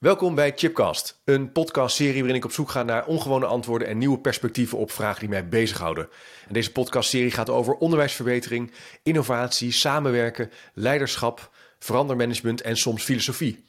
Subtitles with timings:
[0.00, 4.18] Welkom bij Chipcast, een podcastserie waarin ik op zoek ga naar ongewone antwoorden en nieuwe
[4.18, 6.08] perspectieven op vragen die mij bezighouden.
[6.46, 8.72] En deze podcastserie gaat over onderwijsverbetering,
[9.02, 13.64] innovatie, samenwerken, leiderschap, verandermanagement en soms filosofie.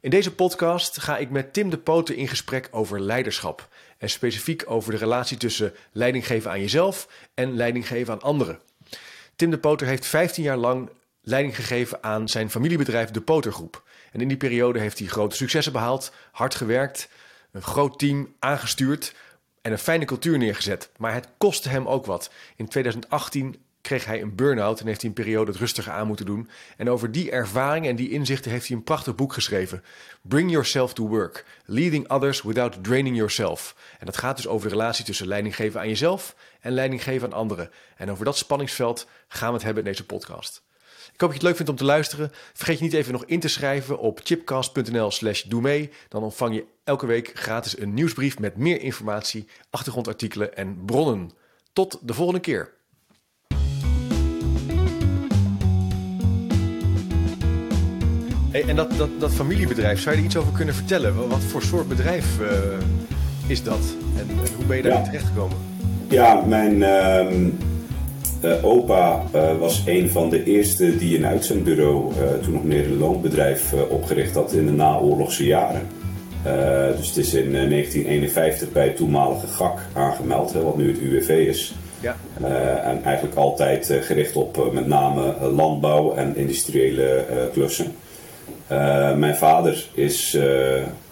[0.00, 3.68] In deze podcast ga ik met Tim de Poten in gesprek over leiderschap.
[3.98, 8.60] En specifiek over de relatie tussen leiding geven aan jezelf en leiding geven aan anderen.
[9.36, 10.90] Tim de Poter heeft 15 jaar lang
[11.22, 13.82] leiding gegeven aan zijn familiebedrijf De Potergroep.
[14.12, 17.08] En in die periode heeft hij grote successen behaald, hard gewerkt,
[17.52, 19.14] een groot team aangestuurd
[19.62, 20.90] en een fijne cultuur neergezet.
[20.96, 22.30] Maar het kostte hem ook wat.
[22.56, 26.26] In 2018 kreeg hij een burn-out en heeft hij een periode het rustiger aan moeten
[26.26, 26.48] doen.
[26.76, 29.84] En over die ervaringen en die inzichten heeft hij een prachtig boek geschreven.
[30.22, 31.44] Bring Yourself to Work.
[31.64, 33.76] Leading Others Without Draining Yourself.
[33.98, 37.28] En dat gaat dus over de relatie tussen leiding geven aan jezelf en leiding geven
[37.28, 37.70] aan anderen.
[37.96, 40.62] En over dat spanningsveld gaan we het hebben in deze podcast.
[41.20, 42.30] Ik hoop dat je het leuk vindt om te luisteren.
[42.52, 45.90] Vergeet je niet even nog in te schrijven op chipcast.nl slash doe mee.
[46.08, 51.30] Dan ontvang je elke week gratis een nieuwsbrief met meer informatie, achtergrondartikelen en bronnen.
[51.72, 52.72] Tot de volgende keer.
[58.50, 61.28] Hey, en dat, dat, dat familiebedrijf, zou je er iets over kunnen vertellen?
[61.28, 62.48] Wat voor soort bedrijf uh,
[63.46, 63.80] is dat?
[64.16, 65.06] En, en, hoe ben je daarin ja.
[65.06, 65.56] terechtgekomen?
[66.08, 67.52] Ja, mijn uh,
[68.42, 69.22] uh, opa
[69.58, 74.52] was een van de eerste die een uitzendbureau, toen nog meer een loonbedrijf, opgericht had
[74.52, 75.82] in de naoorlogse jaren.
[76.96, 81.28] dus het is in 1951 bij het toenmalige GAK aangemeld, hè, wat nu het UWV
[81.28, 81.74] is.
[82.00, 82.16] Ja.
[82.84, 87.92] en eigenlijk altijd gericht op met name landbouw en industriële klussen.
[89.16, 90.38] Mijn vader is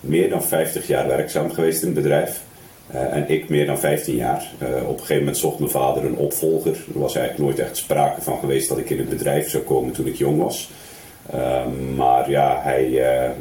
[0.00, 2.42] meer dan 50 jaar werkzaam geweest in het bedrijf.
[2.94, 4.50] Uh, en ik meer dan 15 jaar.
[4.60, 6.72] op een gegeven moment zocht mijn vader een opvolger.
[6.94, 9.92] Er was eigenlijk nooit echt sprake van geweest dat ik in het bedrijf zou komen
[9.92, 10.70] toen ik jong was.
[11.96, 12.90] maar ja, hij,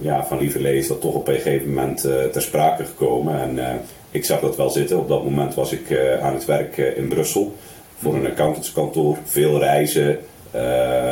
[0.01, 3.41] ja, van lieverlee is dat toch op een gegeven moment ter sprake gekomen.
[3.41, 3.81] En
[4.11, 4.97] ik zag dat wel zitten.
[4.97, 7.55] Op dat moment was ik aan het werk in Brussel
[7.99, 9.17] voor een accountantskantoor.
[9.25, 10.19] Veel reizen,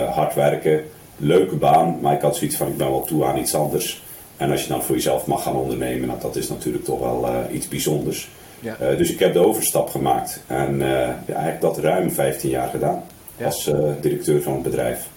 [0.09, 0.84] hard werken
[1.18, 4.03] leuke baan, maar ik had zoiets van ik ben wel toe aan iets anders.
[4.38, 7.25] En als je dan voor jezelf mag gaan ondernemen, nou, dat is natuurlijk toch wel
[7.29, 8.29] uh, iets bijzonders.
[8.59, 8.78] Ja.
[8.81, 12.69] Uh, dus ik heb de overstap gemaakt en uh, ja, eigenlijk dat ruim 15 jaar
[12.69, 13.03] gedaan
[13.38, 13.45] ja.
[13.45, 15.07] als directeur van het bedrijf.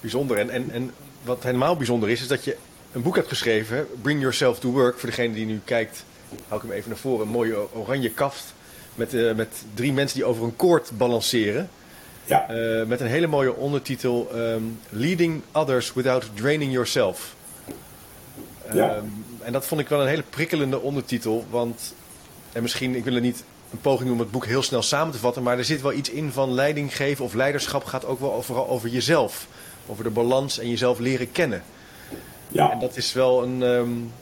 [0.00, 0.38] Bijzonder.
[0.38, 0.90] En, en, en
[1.22, 2.56] wat helemaal bijzonder is, is dat je
[2.92, 4.98] een boek hebt geschreven, Bring Yourself to Work.
[4.98, 6.04] Voor degene die nu kijkt,
[6.48, 7.26] hou ik hem even naar voren.
[7.26, 8.54] Een mooie oranje kaft
[8.94, 11.68] met, met drie mensen die over een koord balanceren.
[12.24, 12.46] Ja.
[12.86, 17.36] Met een hele mooie ondertitel: um, Leading Others Without Draining Yourself.
[18.72, 18.96] Ja.
[18.96, 21.44] Um, en dat vond ik wel een hele prikkelende ondertitel.
[21.50, 21.94] Want,
[22.52, 25.12] en misschien, ik wil er niet een poging doen om het boek heel snel samen
[25.12, 25.42] te vatten.
[25.42, 28.68] Maar er zit wel iets in van leiding geven of leiderschap gaat ook wel vooral
[28.68, 29.46] over jezelf.
[29.86, 31.62] Over de balans en jezelf leren kennen.
[32.48, 32.70] Ja.
[32.70, 34.12] En dat is wel een um,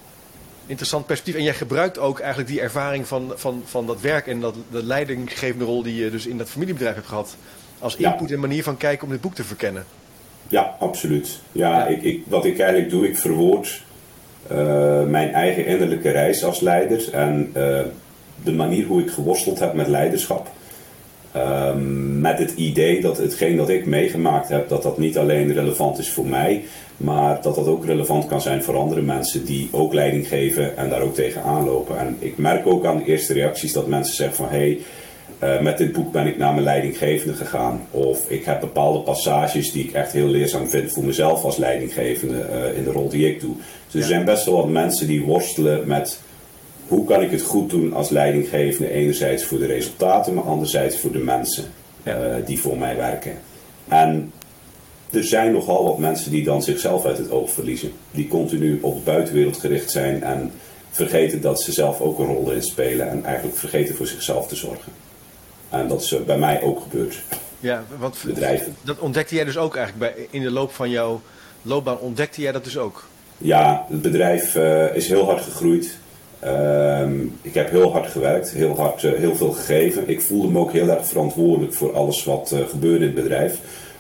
[0.67, 1.39] interessant perspectief.
[1.39, 4.83] En jij gebruikt ook eigenlijk die ervaring van, van, van dat werk en dat, de
[4.83, 7.37] leidinggevende rol die je dus in dat familiebedrijf hebt gehad
[7.79, 9.87] als input en manier van kijken om dit boek te verkennen.
[10.49, 11.41] Ja, absoluut.
[11.53, 13.83] Ja, Ik, ik, wat ik eigenlijk doe, ik verwoord
[15.09, 17.81] mijn eigen innerlijke reis als leider en uh,
[18.45, 20.51] de manier hoe ik geworsteld heb met leiderschap.
[21.37, 21.71] Uh,
[22.21, 26.11] met het idee dat hetgeen dat ik meegemaakt heb, dat dat niet alleen relevant is
[26.11, 26.65] voor mij,
[26.97, 30.89] maar dat dat ook relevant kan zijn voor andere mensen die ook leiding geven en
[30.89, 31.99] daar ook tegen aanlopen.
[31.99, 34.79] En ik merk ook aan de eerste reacties dat mensen zeggen van hey,
[35.43, 37.87] uh, met dit boek ben ik naar mijn leidinggevende gegaan.
[37.91, 42.73] Of ik heb bepaalde passages die ik echt heel leerzaam vind voor mezelf als leidinggevende
[42.77, 43.55] in de rol die ik doe.
[43.97, 46.21] Dus er zijn best wel wat mensen die worstelen met
[46.89, 48.91] hoe kan ik het goed doen als leidinggevende.
[48.91, 51.65] Enerzijds voor de resultaten, maar anderzijds voor de mensen
[52.03, 52.15] uh,
[52.47, 53.39] die voor mij werken.
[53.89, 54.33] En
[55.11, 57.93] er zijn nogal wat mensen die dan zichzelf uit het oog verliezen.
[58.11, 60.53] Die continu op de buitenwereld gericht zijn en
[60.91, 63.09] vergeten dat ze zelf ook een rol in spelen.
[63.11, 64.93] En eigenlijk vergeten voor zichzelf te zorgen.
[65.69, 67.23] En dat is eh, bij mij ook gebeurd.
[67.61, 68.77] Ja, want bedrijven.
[68.83, 71.21] Dat ontdekte jij dus ook eigenlijk bij, in de loop van jouw
[71.63, 71.99] loopbaan.
[71.99, 73.05] Ontdekte jij dat dus ook?
[73.39, 75.99] Ja, het bedrijf uh, is heel hard gegroeid.
[76.45, 77.09] Uh,
[77.43, 80.09] ik heb heel hard gewerkt, heel, hard, uh, heel veel gegeven.
[80.09, 83.59] Ik voelde me ook heel erg verantwoordelijk voor alles wat uh, gebeurde in het bedrijf.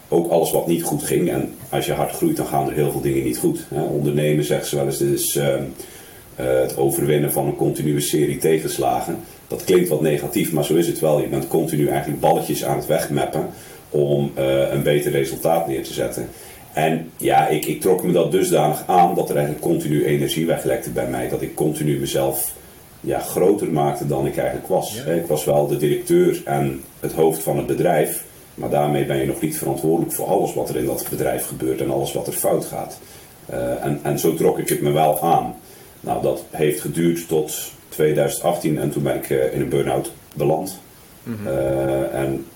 [0.08, 1.30] Ook alles wat niet goed ging.
[1.30, 3.66] En als je hard groeit, dan gaan er heel veel dingen niet goed.
[3.74, 3.82] Hè.
[3.82, 5.62] Ondernemen, zeggen ze wel eens, is, ehm,
[6.34, 9.18] het overwinnen van een continue serie tegenslagen.
[9.48, 11.20] Dat klinkt wat negatief, maar zo is het wel.
[11.20, 13.46] Je bent continu eigenlijk balletjes aan het wegmappen
[13.90, 14.32] om
[14.70, 16.28] een beter resultaat neer te zetten.
[16.76, 20.90] En ja, ik, ik trok me dat dusdanig aan dat er eigenlijk continu energie weglekte
[20.90, 21.28] bij mij.
[21.28, 22.52] Dat ik continu mezelf
[23.00, 25.04] ja, groter maakte dan ik eigenlijk was.
[25.04, 28.24] Ik was wel de directeur en het hoofd van het bedrijf.
[28.54, 31.80] Maar daarmee ben je nog niet verantwoordelijk voor alles wat er in dat bedrijf gebeurt
[31.80, 33.00] en alles wat er fout gaat.
[33.50, 35.54] Uh, en, en zo trok ik het me wel aan.
[36.00, 40.80] Nou, dat heeft geduurd tot 2018 en toen ben ik uh, in een burn-out beland.
[41.22, 41.46] Mm -hmm.
[41.46, 42.46] uh, en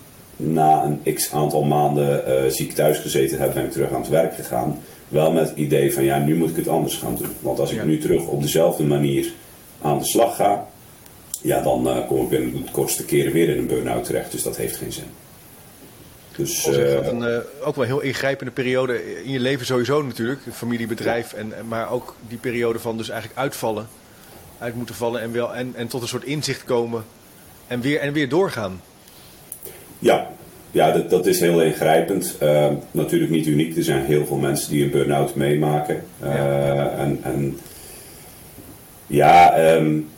[0.40, 4.10] na een x aantal maanden uh, ziek thuis gezeten heb, ben ik terug aan het
[4.10, 4.82] werk gegaan.
[5.08, 7.28] Wel met het idee van ja, nu moet ik het anders gaan doen.
[7.40, 9.32] Want als ik nu terug op dezelfde manier
[9.82, 10.66] aan de slag ga,
[11.40, 14.32] ja, dan uh, kom ik binnen de kortste keren weer in een burn-out terecht.
[14.32, 15.04] Dus dat heeft geen zin.
[16.36, 20.02] Dus, uh, dat een, uh, ook wel een heel ingrijpende periode in je leven sowieso
[20.02, 20.40] natuurlijk.
[20.52, 23.88] Familiebedrijf, en, maar ook die periode van dus eigenlijk uitvallen.
[24.58, 27.04] Uit moeten vallen en, wel, en, en tot een soort inzicht komen.
[27.66, 28.80] En weer, en weer doorgaan.
[30.00, 30.30] Ja,
[30.70, 32.36] ja dat, dat is heel ingrijpend.
[32.42, 33.76] Uh, natuurlijk niet uniek.
[33.76, 36.02] Er zijn heel veel mensen die een burn-out meemaken.
[36.22, 36.90] Ja.
[36.98, 37.58] En, en
[39.06, 40.08] ja, um,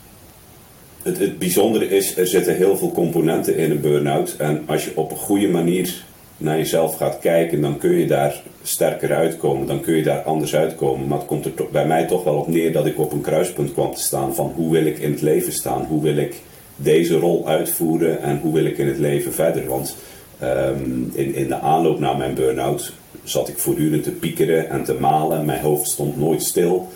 [1.03, 4.35] het, het bijzondere is, er zitten heel veel componenten in een burn-out.
[4.39, 6.05] En als je op een goede manier
[6.37, 9.67] naar jezelf gaat kijken, dan kun je daar sterker uitkomen.
[9.67, 11.09] Dan kun je daar anders uitkomen.
[11.09, 13.73] Maar het komt er bij mij toch wel op neer dat ik op een kruispunt
[13.73, 15.85] kwam te staan van hoe wil ik in het leven staan?
[15.85, 16.43] Hoe wil ik
[16.77, 19.67] deze rol uitvoeren en hoe wil ik in het leven verder?
[19.67, 19.97] Want
[20.43, 22.93] um, in, in de aanloop naar mijn burn-out
[23.23, 25.45] zat ik voortdurend te piekeren en te malen.
[25.45, 26.89] Mijn hoofd stond nooit stil.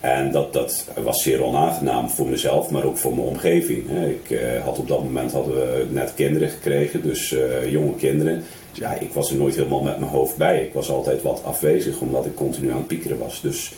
[0.00, 3.90] En dat, dat was zeer onaangenaam voor mezelf, maar ook voor mijn omgeving.
[3.90, 8.42] Ik uh, had op dat moment hadden we net kinderen gekregen, dus uh, jonge kinderen.
[8.72, 10.64] Ja, ik was er nooit helemaal met mijn hoofd bij.
[10.64, 13.40] Ik was altijd wat afwezig, omdat ik continu aan het piekeren was.
[13.40, 13.72] Dus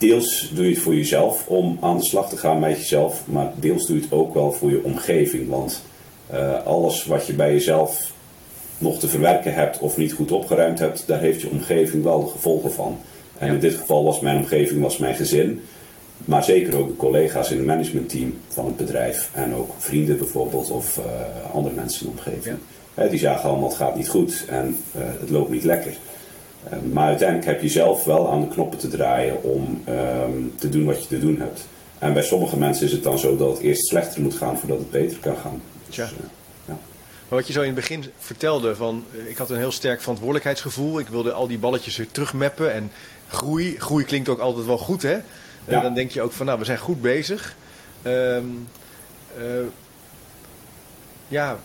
[0.00, 3.52] deels doe je het voor jezelf om aan de slag te gaan met jezelf, maar
[3.54, 5.48] deels doe je het ook wel voor je omgeving.
[5.48, 5.82] Want
[6.32, 8.12] uh, alles wat je bij jezelf
[8.78, 12.30] nog te verwerken hebt of niet goed opgeruimd hebt, daar heeft je omgeving wel de
[12.30, 12.98] gevolgen van.
[13.38, 15.62] En in dit geval was mijn omgeving was mijn gezin,
[16.24, 20.70] maar zeker ook de collega's in het managementteam van het bedrijf en ook vrienden bijvoorbeeld
[20.70, 22.56] of uh, andere mensen in de omgeving.
[22.96, 23.06] Ja.
[23.06, 25.92] die zagen allemaal het gaat niet goed en uh, het loopt niet lekker.
[26.64, 30.68] Uh, maar uiteindelijk heb je zelf wel aan de knoppen te draaien om um, te
[30.68, 31.66] doen wat je te doen hebt.
[31.98, 34.78] En bij sommige mensen is het dan zo dat het eerst slechter moet gaan voordat
[34.78, 35.62] het beter kan gaan.
[35.86, 36.08] Dus, ja.
[37.30, 40.98] Maar wat je zo in het begin vertelde, van ik had een heel sterk verantwoordelijkheidsgevoel.
[40.98, 42.72] Ik wilde al die balletjes weer terugmappen.
[42.72, 42.90] En
[43.28, 45.18] groei, groei klinkt ook altijd wel goed, hè?
[45.64, 45.80] Ja.
[45.80, 47.56] dan denk je ook van, nou, we zijn goed bezig.
[48.06, 48.68] Um,
[49.38, 49.44] uh,
[51.28, 51.58] ja,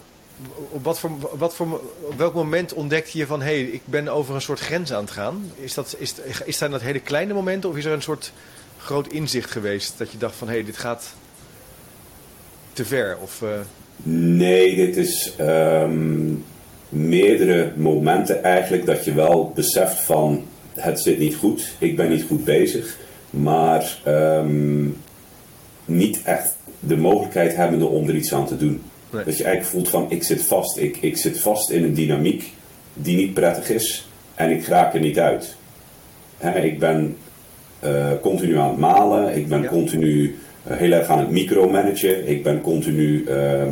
[0.70, 1.82] op, wat voor, wat voor,
[2.18, 5.12] welk moment ontdekte je van, hé, hey, ik ben over een soort grens aan het
[5.12, 5.52] gaan?
[5.56, 6.14] Is dat, is,
[6.46, 8.32] is dat dat hele kleine momenten of is er een soort
[8.78, 11.14] groot inzicht geweest dat je dacht van, hé, hey, dit gaat
[12.74, 13.18] te ver?
[13.22, 13.50] Of, uh...
[14.04, 16.44] Nee, dit is um,
[16.90, 22.24] meerdere momenten eigenlijk dat je wel beseft van het zit niet goed, ik ben niet
[22.24, 22.98] goed bezig,
[23.30, 24.98] maar um,
[25.86, 28.82] niet echt de mogelijkheid hebbende om er iets aan te doen.
[29.16, 29.26] Nee.
[29.26, 32.54] Dat je eigenlijk voelt van ik zit vast, ik, ik zit vast in een dynamiek
[32.94, 35.56] die niet prettig is en ik raak er niet uit.
[36.38, 37.18] He, ik ben
[37.84, 39.68] uh, continu aan het malen, ik ben ja.
[39.68, 40.36] continu
[40.68, 43.64] uh, heel erg aan het micromanagen, ik ben continu uh,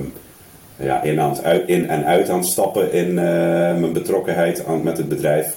[0.75, 4.65] ja, in, aan het uit, in en uit aan het stappen in uh, mijn betrokkenheid
[4.65, 5.55] aan, met het bedrijf.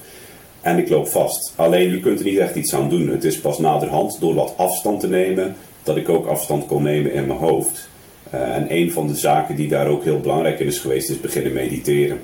[0.61, 1.52] En ik loop vast.
[1.57, 3.09] Alleen je kunt er niet echt iets aan doen.
[3.09, 7.12] Het is pas naderhand door wat afstand te nemen dat ik ook afstand kon nemen
[7.12, 7.88] in mijn hoofd.
[8.35, 11.21] Uh, en een van de zaken die daar ook heel belangrijk in is geweest, is
[11.21, 12.21] beginnen mediteren.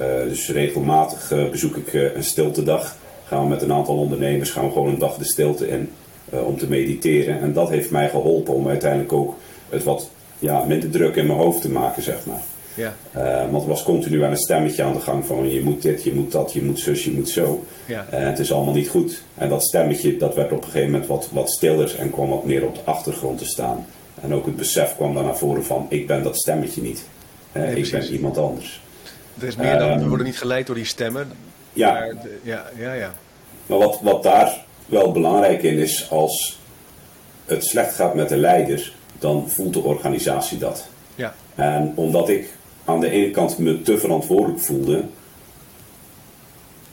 [0.00, 2.96] Uh, dus regelmatig uh, bezoek ik een stiltedag.
[3.24, 5.90] Gaan we met een aantal ondernemers gaan we gewoon een dag de stilte in
[6.30, 7.40] om te mediteren.
[7.40, 9.36] En dat heeft mij geholpen om uiteindelijk ook
[9.68, 12.42] het wat ja, minder druk in mijn hoofd te maken, zeg maar.
[12.74, 12.94] Ja.
[13.16, 16.02] Uh, want er was continu aan een stemmetje aan de gang van je moet dit,
[16.02, 17.64] je moet dat, je moet zus, je moet zo.
[17.86, 18.06] Ja.
[18.10, 19.22] En het is allemaal niet goed.
[19.34, 22.44] En dat stemmetje dat werd op een gegeven moment wat, wat stiller en kwam wat
[22.44, 23.86] meer op de achtergrond te staan.
[24.22, 27.04] En ook het besef kwam dan naar voren van ik ben dat stemmetje niet.
[27.52, 28.80] Nee, ik ben iemand anders.
[29.40, 31.30] Er is meer dan, um, we worden niet geleid door die stemmen.
[31.72, 31.92] Ja.
[31.92, 33.14] Maar, ja, ja, ja.
[33.66, 36.60] Maar wat, wat daar wel belangrijk in is, als
[37.44, 40.88] het slecht gaat met de leider, dan voelt de organisatie dat.
[41.14, 41.34] Ja.
[41.54, 42.48] En omdat ik
[42.84, 45.04] aan de ene kant me te verantwoordelijk voelde,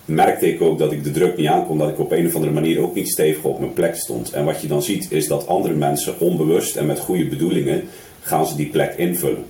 [0.10, 2.54] merkte ik ook dat ik de druk niet aankon, dat ik op een of andere
[2.54, 4.32] manier ook niet stevig op mijn plek stond.
[4.32, 7.84] En wat je dan ziet is dat andere mensen onbewust en met goede bedoelingen
[8.22, 9.46] gaan ze die plek invullen.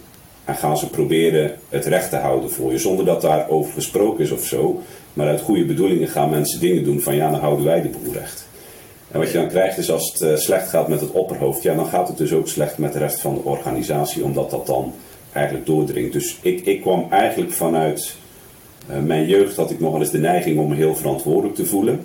[0.46, 4.32] En gaan ze proberen het recht te houden voor je, zonder dat daarover gesproken is
[4.32, 4.82] of zo.
[5.14, 8.14] Maar uit goede bedoelingen gaan mensen dingen doen van ja, dan houden wij de boel
[8.14, 8.48] recht.
[9.12, 11.76] En wat je dan krijgt is als het eh, slecht gaat met het opperhoofd, ja,
[11.76, 14.94] dan gaat het dus ook slecht met de rest van de organisatie, omdat dat dan
[15.34, 16.14] eigenlijk doordringt.
[16.14, 18.16] Dus ik, ik kwam eigenlijk vanuit
[19.06, 22.00] mijn jeugd had ik nog wel eens de neiging om me heel verantwoordelijk te voelen.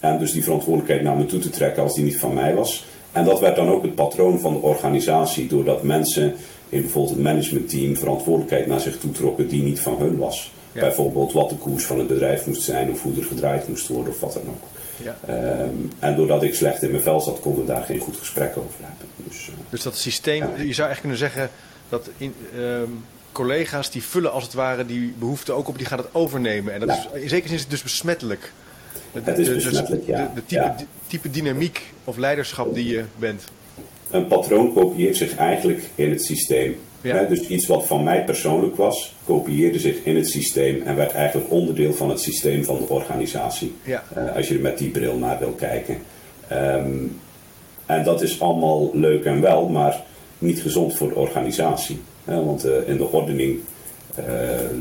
[0.00, 2.86] En dus die verantwoordelijkheid naar me toe te trekken als die niet van mij was.
[3.12, 6.34] En dat werd dan ook het patroon van de organisatie, doordat mensen
[6.68, 10.52] in bijvoorbeeld het managementteam verantwoordelijkheid naar zich toe trokken die niet van hun was.
[10.72, 14.12] Bijvoorbeeld wat de koers van het bedrijf moest zijn, of hoe er gedraaid moest worden,
[14.12, 14.68] of wat dan ook.
[15.02, 15.16] Ja.
[15.26, 18.56] Ehm, en doordat ik slecht in mijn vel zat, konden we daar geen goed gesprek
[18.56, 19.06] over hebben.
[19.16, 21.50] Dus, uh, dus dat systeem, je zou eigenlijk kunnen zeggen
[21.88, 22.90] dat in, ehm,
[23.38, 26.72] collega's die vullen als het ware die behoefte ook op, die gaan het overnemen.
[26.72, 28.52] En dat is, in zekere zin is het dus besmettelijk.
[29.12, 30.32] Het is besmettelijk, ja.
[30.34, 30.74] De, type,
[31.06, 33.44] type dynamiek of leiderschap die je bent.
[34.10, 36.76] Een patroon kopieert zich eigenlijk in het systeem.
[37.00, 37.24] Ja.
[37.24, 41.50] dus iets wat van mij persoonlijk was, kopieerde zich in het systeem en werd eigenlijk
[41.50, 43.74] onderdeel van het systeem van de organisatie.
[43.82, 44.04] Ja.
[44.16, 45.98] Uh, als je er met die bril naar wil kijken.
[46.52, 47.18] Um,
[47.86, 50.02] en dat is allemaal leuk en wel, maar
[50.38, 52.00] niet gezond voor de organisatie.
[52.34, 53.60] Want uh, in de ordening
[54.18, 54.24] uh,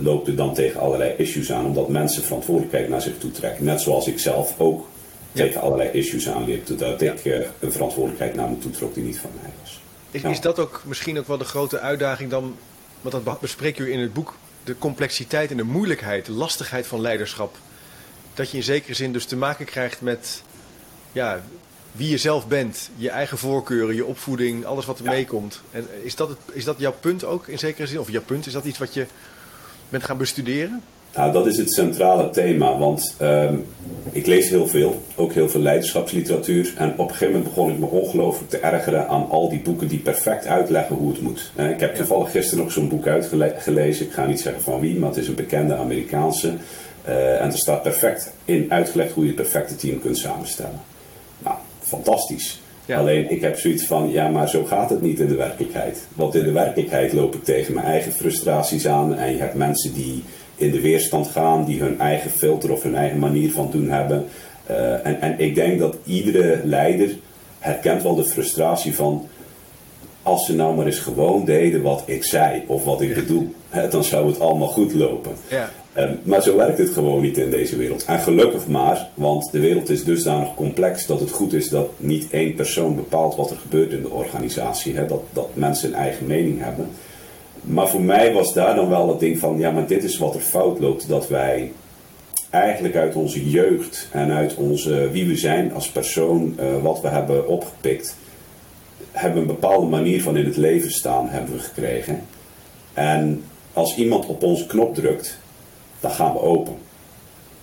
[0.02, 3.66] loopt het dan tegen allerlei issues aan, omdat mensen verantwoordelijkheid naar zich toe trekken.
[3.66, 4.88] Net zoals ik zelf ook
[5.32, 5.44] ja.
[5.44, 7.26] tegen allerlei issues aanliep, doordat ik
[7.60, 9.82] een verantwoordelijkheid naar me toe trok die niet van mij was.
[10.12, 12.56] Is, is dat ook misschien ook wel de grote uitdaging dan,
[13.02, 17.02] want dat bespreek u in het boek, de complexiteit en de moeilijkheid, de lastigheid van
[17.02, 17.58] leiderschap.
[18.34, 20.44] Dat je in zekere zin dus te maken krijgt met
[21.12, 21.42] ja,
[21.98, 25.62] wie je zelf bent, je eigen voorkeuren, je opvoeding, alles wat er meekomt.
[25.72, 28.00] En is dat, het, is dat jouw punt ook in zekere zin?
[28.00, 29.06] Of jouw punt, is dat iets wat je
[29.90, 30.82] bent gaan bestuderen?
[31.16, 33.52] Nou, dat is het centrale thema, want uh,
[34.12, 36.74] ik lees heel veel, ook heel veel leiderschapsliteratuur.
[36.78, 39.88] En op een gegeven moment begon ik me ongelooflijk te ergeren aan al die boeken
[39.88, 41.52] die perfect uitleggen hoe het moet.
[41.56, 45.00] Uh, ik heb toevallig gisteren nog zo'n boek uitgelezen, ik ga niet zeggen van wie,
[45.00, 46.54] maar het is een bekende Amerikaanse.
[47.08, 50.82] Uh, en er staat perfect in uitgelegd hoe je het perfecte team kunt samenstellen.
[51.88, 52.62] Fantastisch.
[52.86, 52.98] Ja.
[53.00, 56.08] Alleen ik heb zoiets van, ja, maar zo gaat het niet in de werkelijkheid.
[56.14, 59.94] Want in de werkelijkheid loop ik tegen mijn eigen frustraties aan en je hebt mensen
[59.94, 60.24] die
[60.56, 64.26] in de weerstand gaan, die hun eigen filter of hun eigen manier van doen hebben.
[64.70, 67.10] Uh, en, en ik denk dat iedere leider
[67.60, 69.28] herkent wel de frustratie van
[70.28, 73.88] als ze nou maar eens gewoon deden wat ik zei of wat ik bedoel, hè,
[73.88, 75.32] dan zou het allemaal goed lopen.
[75.50, 75.70] Ja.
[75.98, 78.06] Uh, maar zo werkt het gewoon niet in deze wereld.
[78.06, 82.28] En gelukkig maar, want de wereld is dusdanig complex dat het goed is dat niet
[82.32, 84.96] één persoon bepaalt wat er gebeurt in de organisatie.
[84.96, 86.90] Hè, dat, dat mensen een eigen mening hebben.
[87.62, 90.36] Maar voor mij was daar dan wel het ding van, ja, maar dit is wat
[90.36, 91.10] er fout loopt.
[91.10, 91.72] Dat wij
[92.50, 97.08] eigenlijk uit onze jeugd en uit onze, wie we zijn als persoon, uh, wat we
[97.08, 98.16] hebben opgepikt,
[99.18, 102.22] hebben een bepaalde manier van in het leven staan, hebben we gekregen.
[102.94, 103.44] En
[103.74, 105.38] als iemand op onze knop drukt,
[106.00, 106.76] dan gaan we open.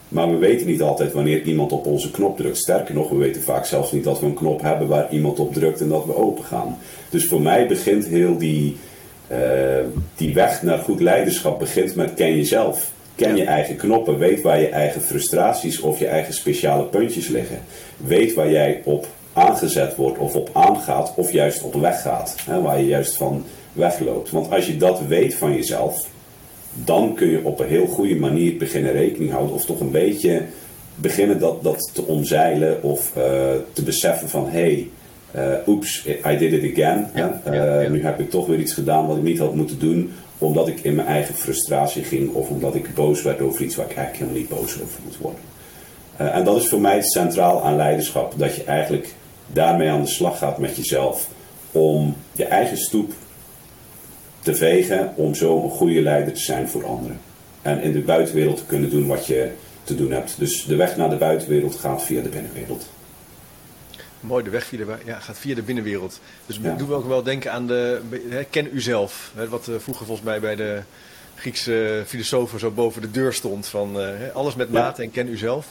[0.09, 2.57] Maar we weten niet altijd wanneer iemand op onze knop drukt.
[2.57, 5.55] Sterker nog, we weten vaak zelfs niet dat we een knop hebben waar iemand op
[5.55, 6.79] drukt en dat we open gaan.
[7.11, 8.77] Dus voor mij begint heel die,
[9.33, 9.39] uh,
[10.17, 12.93] die weg naar goed leiderschap begint met ken jezelf.
[13.15, 17.59] Ken je eigen knoppen, weet waar je eigen frustraties of je eigen speciale puntjes liggen.
[17.97, 22.35] Weet waar jij op aangezet wordt of op aangaat of juist op weg gaat.
[22.47, 24.31] Hè, waar je juist van wegloopt.
[24.31, 26.07] Want als je dat weet van jezelf,
[26.75, 29.55] dan kun je op een heel goede manier beginnen rekening houden.
[29.55, 30.43] Of toch een beetje
[30.95, 33.25] beginnen dat, dat te omzeilen of uh,
[33.73, 34.89] te beseffen van hé, hey,
[35.37, 37.11] uh, oeps, I did it again.
[37.15, 37.41] Ja,
[37.83, 40.69] uh, Nu heb ik toch weer iets gedaan wat ik niet had moeten doen, omdat
[40.69, 43.97] ik in mijn eigen frustratie ging of omdat ik boos werd over iets waar ik
[43.97, 45.41] eigenlijk helemaal niet boos over moet worden.
[46.17, 49.15] En dat is voor mij centraal aan leiderschap, dat je eigenlijk
[49.47, 51.29] daarmee aan de slag gaat met jezelf
[51.73, 53.13] om je eigen stoep
[54.41, 57.21] te vegen, om zo een goede leider te zijn voor anderen.
[57.63, 59.51] En in de buitenwereld te kunnen doen wat je
[59.85, 60.35] te doen hebt.
[60.39, 62.87] Dus de weg naar de buitenwereld gaat via de binnenwereld.
[64.21, 66.21] Mooi, de weg via de, ja, gaat via de binnenwereld.
[66.47, 66.75] Dus ja.
[66.75, 69.33] doen we ook wel denken aan de hè, ken u zelf.
[69.49, 70.83] Wat uh, vroeger volgens mij bij de
[71.35, 73.67] Griekse filosofen zo boven de deur stond.
[73.67, 75.07] Van uh, alles met mate ja.
[75.07, 75.67] en ken u zelf.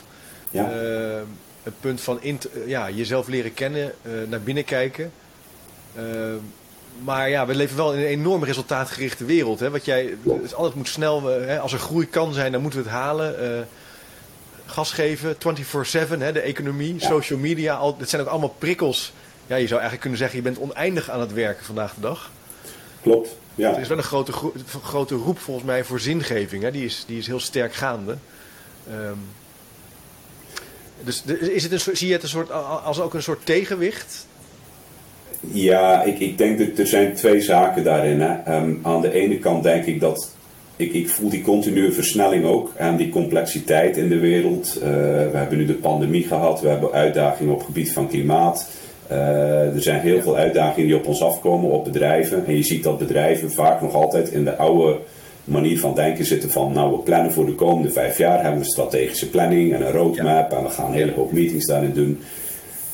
[0.51, 0.84] Ja.
[0.84, 1.22] Uh,
[1.63, 2.20] het punt van
[2.65, 3.93] ja, jezelf leren kennen,
[4.27, 5.12] naar binnen kijken.
[7.03, 9.60] maar ja, we leven wel in een enorm resultaatgerichte wereld.
[9.60, 9.70] Hè?
[9.70, 11.60] Wat jij, dus alles moet snel, hè?
[11.60, 13.67] als er groei kan zijn, dan moeten we het halen
[14.65, 15.38] gas geven, 24-7,
[16.17, 17.75] de economie, social media.
[17.75, 19.13] Al, dat zijn ook allemaal prikkels.
[19.48, 22.32] Ja, je zou eigenlijk kunnen zeggen, je bent oneindig aan het werken vandaag de dag.
[23.01, 23.74] Klopt, ja.
[23.74, 24.32] Er is wel een grote,
[24.84, 26.63] grote roep volgens mij voor zingeving.
[26.63, 26.72] Hè?
[26.72, 28.17] Die, is, die is heel sterk gaande.
[28.91, 29.20] Um,
[31.04, 32.52] dus is het een, zie je het een soort,
[32.84, 34.28] als ook een soort tegenwicht?
[35.52, 38.22] Ja, ik, ik denk dat er zijn twee zaken daarin.
[38.22, 38.58] Hè.
[38.58, 40.36] Um, aan de ene kant denk ik dat
[40.76, 44.78] ik, ik, voel die continue versnelling ook en die complexiteit in de wereld.
[44.82, 48.70] we hebben nu de pandemie gehad, we hebben uitdagingen op het gebied van klimaat.
[49.08, 52.46] er zijn heel veel uitdagingen die op ons afkomen, op bedrijven.
[52.46, 55.00] En je ziet dat bedrijven vaak nog altijd in de oude
[55.44, 58.66] manier van denken zitten van nou we plannen voor de komende vijf jaar, hebben we
[58.66, 62.20] een strategische planning en een roadmap en we gaan een hele hoop meetings daarin doen.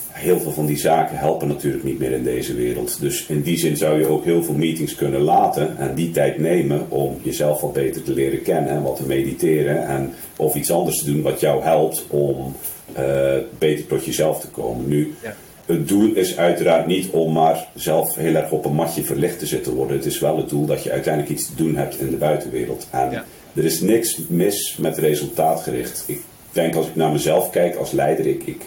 [0.10, 3.00] Heel veel van die zaken helpen natuurlijk niet meer in deze wereld.
[3.00, 6.38] Dus in die zin zou je ook heel veel meetings kunnen laten en die tijd
[6.38, 10.72] nemen om jezelf wat beter te leren kennen en wat te mediteren en of iets
[10.72, 12.56] anders te doen wat jou helpt om
[13.00, 14.88] uh, beter tot jezelf te komen.
[14.88, 15.36] Nu, ja
[15.69, 19.45] het doel is uiteraard niet om maar zelf heel erg op een matje verlicht te
[19.45, 19.97] zitten worden.
[19.97, 22.88] Het is wel het doel dat je uiteindelijk iets te doen hebt in de buitenwereld.
[22.91, 23.23] En
[23.53, 26.03] er is niks mis met resultaatgericht.
[26.05, 26.21] Ik
[26.51, 28.61] denk als ik naar mezelf kijk als leider, ik, ik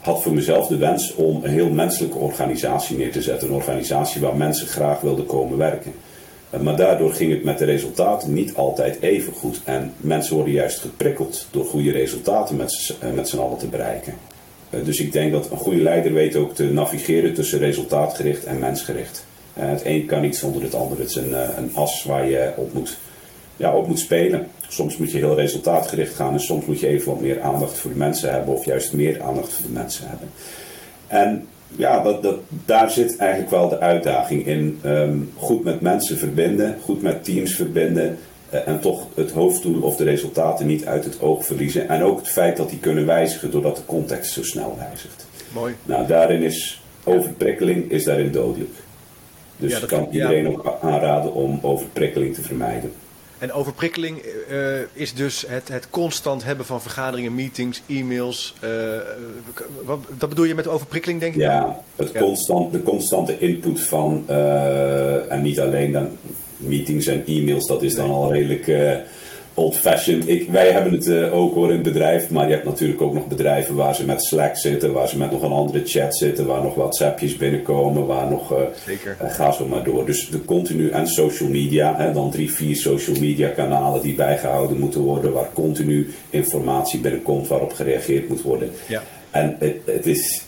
[0.00, 3.48] had voor mezelf de wens om een heel menselijke organisatie neer te zetten.
[3.48, 5.92] Een organisatie waar mensen graag wilden komen werken.
[6.50, 9.60] Eh, maar daardoor ging het met de resultaten niet altijd even goed.
[9.64, 14.14] En mensen worden juist geprikkeld door goede resultaten met, eh, met z'n allen te bereiken.
[14.74, 18.58] Eh, dus ik denk dat een goede leider weet ook te navigeren tussen resultaatgericht en
[18.58, 19.26] mensgericht.
[19.58, 20.98] Uh, het een kan niet zonder het ander.
[20.98, 22.98] Het is een, eh, een as waar je op moet,
[23.56, 24.46] ja, op moet spelen.
[24.68, 27.90] Soms moet je heel resultaatgericht gaan en soms moet je even wat meer aandacht voor
[27.90, 30.28] de mensen hebben of juist meer aandacht voor de mensen hebben.
[31.06, 34.78] En ja, dat, dat, daar zit eigenlijk wel de uitdaging in.
[34.82, 38.16] Ehm, goed met mensen verbinden, goed met teams verbinden, eh,
[38.58, 41.88] en toch het hoofddoel of de resultaten niet uit het oog verliezen.
[41.88, 45.26] En ook het feit dat die kunnen wijzigen doordat de context zo snel wijzigt.
[45.52, 45.74] Mooi.
[45.82, 48.72] Nou, daarin is overprikkeling is daarin dodelijk.
[49.56, 52.92] Dus ja, kan iedereen ook aanraden om overprikkeling te vermijden.
[53.38, 58.54] En overprikkeling uh, is dus het, het constant hebben van vergaderingen, meetings, e-mails.
[58.64, 58.70] Uh,
[59.84, 61.40] wat, dat bedoel je met overprikkeling, denk ik?
[61.40, 66.18] Ja, het Constant, de constante input van, uh, en niet alleen dan
[66.56, 68.92] meetings en e-mails, dat is dan al redelijk uh,
[69.54, 70.50] old-fashioned.
[70.50, 73.26] Wij hebben het uh, ook hoor in het bedrijf, maar je hebt natuurlijk ook nog
[73.26, 76.62] bedrijven waar ze met Slack zitten, waar ze met nog een andere chat zitten, waar
[76.62, 78.52] nog WhatsAppjes binnenkomen, waar nog.
[78.52, 79.16] Uh, Zeker.
[79.20, 80.06] ga zo maar door.
[80.06, 84.78] Dus de continu en social media, hè, dan drie, vier social media kanalen die bijgehouden
[84.78, 88.70] moeten worden, waar continu informatie binnenkomt, waarop gereageerd moet worden.
[88.86, 89.02] Ja.
[89.30, 90.42] En het, het is.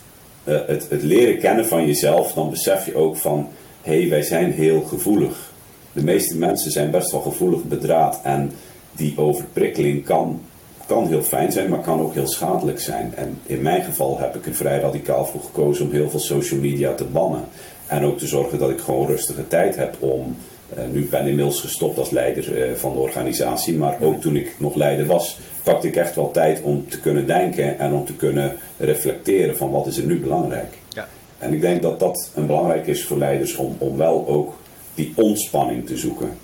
[0.45, 3.49] het, het leren kennen van jezelf, dan besef je ook van
[3.83, 5.55] hé, hey, wij zijn heel gevoelig
[5.97, 8.21] de meeste mensen zijn best wel gevoelig bedraad.
[8.23, 8.53] En
[8.93, 10.41] die overprikkeling kan,
[10.87, 13.13] kan heel fijn zijn, maar kan ook heel schadelijk zijn.
[13.15, 16.61] En in mijn geval heb ik er vrij radicaal voor gekozen om heel veel social
[16.61, 17.45] media te bannen.
[17.87, 20.37] En ook te zorgen dat ik gewoon rustige tijd heb om.
[20.79, 24.37] Uh, nu ben ik inmiddels gestopt als leider uh, van de organisatie, maar ook toen
[24.37, 28.05] ik nog leider was, pakte ik echt wel tijd om te kunnen denken en om
[28.05, 30.79] te kunnen reflecteren van wat is er nu belangrijk.
[30.89, 31.09] Ja.
[31.39, 34.55] En ik denk dat dat een belangrijk is voor leiders om, om wel ook
[34.97, 36.39] die ontspanning te zoeken.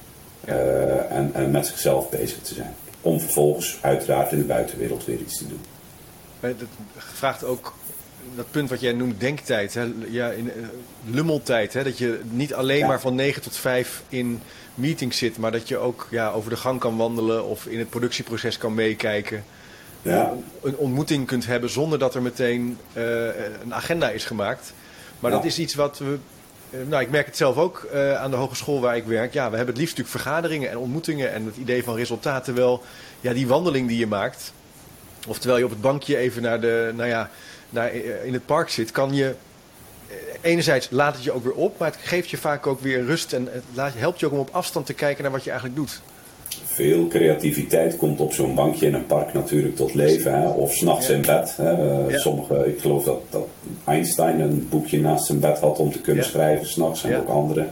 [0.49, 2.75] Uh, en, en, met zichzelf bezig te zijn.
[3.01, 5.61] Om vervolgens uiteraard in de buitenwereld weer iets te doen.
[6.41, 7.75] Dat vraagt ook
[8.37, 9.75] dat punt wat jij noemt, denktijd.
[9.75, 9.93] Hè?
[10.09, 10.53] Ja, in, uh,
[11.05, 11.73] lummeltijd.
[11.73, 11.85] Hè?
[11.85, 14.41] Dat je niet alleen maar van 9 tot 5 in
[14.75, 17.91] meetings zit, maar dat je ook ja, over de gang kan wandelen of in het
[17.91, 19.45] productieproces kan meekijken.
[20.03, 20.33] Ja.
[20.63, 23.25] Een ontmoeting kunt hebben zonder dat er meteen uh,
[23.63, 24.73] een agenda is gemaakt.
[25.21, 25.37] Maar ja.
[25.37, 26.19] dat is iets wat we eh,
[26.87, 29.33] nou, ik merk het zelf ook uh, aan de hogeschool waar ik werk.
[29.33, 32.45] Ja, we hebben het liefst natuurlijk vergaderingen en ontmoetingen en het idee van resultaten.
[32.45, 32.83] Terwijl
[33.21, 34.53] ja, die wandeling die je maakt,
[35.27, 37.31] of terwijl je op het bankje even naar de, nou ja,
[37.73, 39.35] eh, in het park zit, kan je.
[40.41, 43.33] Enerzijds laat het je ook weer op, maar het geeft je vaak ook weer rust
[43.33, 46.01] en het helpt je ook om op afstand te kijken naar wat je eigenlijk doet
[46.73, 50.41] veel creativiteit komt op zo'n bankje in een park natuurlijk tot leven.
[50.41, 50.49] Hè?
[50.49, 51.15] Of s'nachts ja.
[51.15, 51.57] in bed.
[51.57, 51.71] Hè?
[51.71, 52.19] Ja.
[52.19, 53.47] Sommige, ik geloof dat, dat,
[53.85, 56.31] Einstein een boekje naast zijn bed had om te kunnen ja.
[56.31, 57.69] schrijven s'nachts en ook anderen.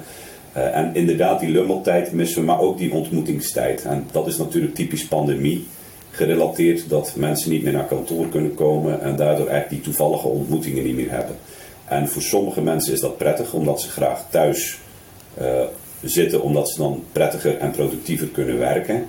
[0.57, 3.85] Uh, en inderdaad, die lummeltijd missen we, maar ook die ontmoetingstijd.
[3.85, 5.67] En dat is natuurlijk typisch pandemie
[6.11, 10.85] gerelateerd dat mensen niet meer naar kantoor kunnen komen en daardoor eigenlijk die toevallige ontmoetingen
[10.85, 11.37] niet meer hebben.
[11.85, 14.79] En voor sommige mensen is dat prettig omdat ze graag thuis
[15.41, 15.63] uh,
[16.03, 19.07] zitten omdat ze dan prettiger en productiever kunnen werken.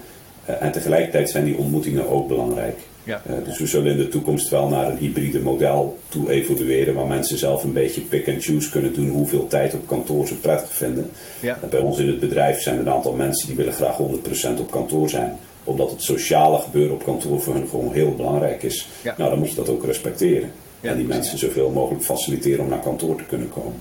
[0.50, 2.78] Uh, en tegelijkertijd zijn die ontmoetingen ook belangrijk.
[3.04, 3.22] Ja.
[3.30, 7.08] Uh, dus we zullen in de toekomst wel naar een hybride model toe evolueren, waar
[7.08, 10.74] mensen zelf een beetje pick and choose kunnen doen hoeveel tijd op kantoor ze prettig
[10.74, 11.10] vinden.
[11.40, 11.60] Ja.
[11.64, 14.60] Uh, bij ons in het bedrijf zijn er een aantal mensen die willen graag 100%
[14.60, 18.88] op kantoor zijn, omdat het sociale gebeuren op kantoor voor hen gewoon heel belangrijk is.
[19.04, 19.16] Ja.
[19.18, 20.52] Nou, dan moet je dat ook respecteren.
[20.82, 23.80] Ja, en die mensen zoveel mogelijk faciliteren om naar kantoor te kunnen komen.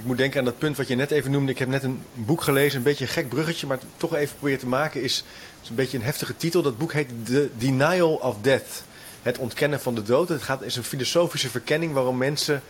[0.00, 1.52] Ik moet denken aan dat punt wat je net even noemde.
[1.52, 4.58] Ik heb net een boek gelezen, een beetje een gek bruggetje, maar toch even proberen
[4.58, 5.02] te maken.
[5.02, 5.24] Is,
[5.62, 6.62] is een beetje een heftige titel.
[6.62, 8.82] Dat boek heet The Denial of Death.
[9.22, 10.28] Het ontkennen van de dood.
[10.28, 12.62] Het gaat, is een filosofische verkenning waarom mensen,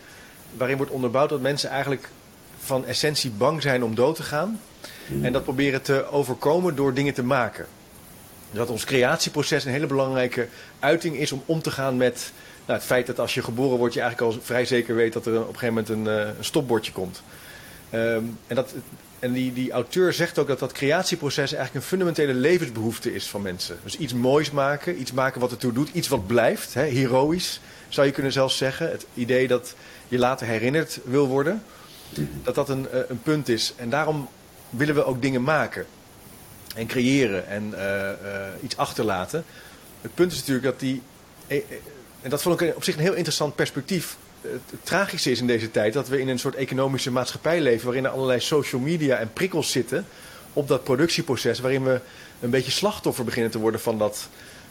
[0.57, 2.09] waarin wordt onderbouwd dat mensen eigenlijk
[2.57, 4.59] van essentie bang zijn om dood te gaan.
[5.21, 7.65] En dat proberen te overkomen door dingen te maken.
[8.51, 10.47] Dat ons creatieproces een hele belangrijke
[10.79, 12.31] uiting is om om te gaan met
[12.71, 15.25] nou, het feit dat als je geboren wordt, je eigenlijk al vrij zeker weet dat
[15.25, 17.23] er op een gegeven moment een, uh, een stopbordje komt.
[17.89, 18.73] Ehm, en dat,
[19.19, 23.41] en die, die auteur zegt ook dat dat creatieproces eigenlijk een fundamentele levensbehoefte is van
[23.41, 23.77] mensen.
[23.83, 28.07] Dus iets moois maken, iets maken wat ertoe doet, iets wat blijft, hè, heroïs zou
[28.07, 28.89] je kunnen zelfs zeggen.
[28.89, 29.75] Het idee dat
[30.07, 31.63] je later herinnerd wil worden,
[32.43, 33.73] dat dat een, eh, een punt is.
[33.75, 34.29] En daarom
[34.69, 35.85] willen we ook dingen maken
[36.75, 38.09] en creëren en uh,
[38.63, 39.45] iets achterlaten.
[40.01, 41.01] Het punt is natuurlijk dat die.
[42.21, 44.17] En dat vond ik op zich een heel interessant perspectief.
[44.41, 47.85] Het, tragische is in deze tijd dat we in een soort economische maatschappij leven.
[47.85, 50.05] waarin er allerlei social media en prikkels zitten.
[50.53, 51.59] op dat productieproces.
[51.59, 51.99] waarin we
[52.39, 54.27] een beetje slachtoffer beginnen te worden van dat,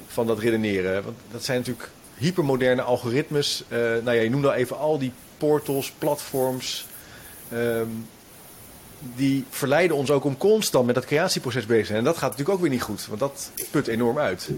[0.06, 1.04] van dat redeneren.
[1.04, 3.64] Want dat zijn natuurlijk hypermoderne algoritmes.
[3.68, 6.86] Uh, nou ja, je noemde al even al die portals, platforms.
[7.52, 8.06] Um,
[9.16, 11.98] die verleiden ons ook om constant met dat creatieproces bezig te zijn.
[11.98, 14.50] En dat gaat natuurlijk ook weer niet goed, want dat put enorm uit.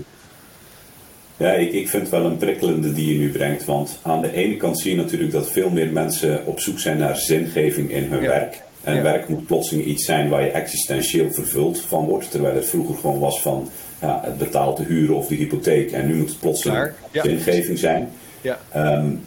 [1.37, 3.65] Ja, ik, ik vind het wel een prikkelende die je nu brengt.
[3.65, 6.99] Want aan de ene kant zie je natuurlijk dat veel meer mensen op zoek zijn
[6.99, 8.63] naar zingeving in hun werk.
[8.83, 9.03] En ja.
[9.03, 12.31] werk moet plotseling iets zijn waar je existentieel vervuld van wordt.
[12.31, 13.69] Terwijl het vroeger gewoon was van
[14.01, 15.93] ja, het betaalt de huur of de hypotheek.
[15.93, 18.09] En nu moet het plotseling ja, zingeving zijn.
[18.41, 18.59] Ja.
[18.77, 19.21] Um,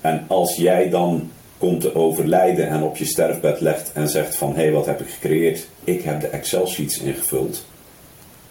[0.00, 4.54] en als jij dan komt te overlijden en op je sterfbed legt en zegt van
[4.54, 5.66] hé, hey, wat heb ik gecreëerd?
[5.84, 7.66] Ik heb de Excel-sheets ingevuld.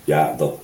[0.03, 0.57] Ja, dat,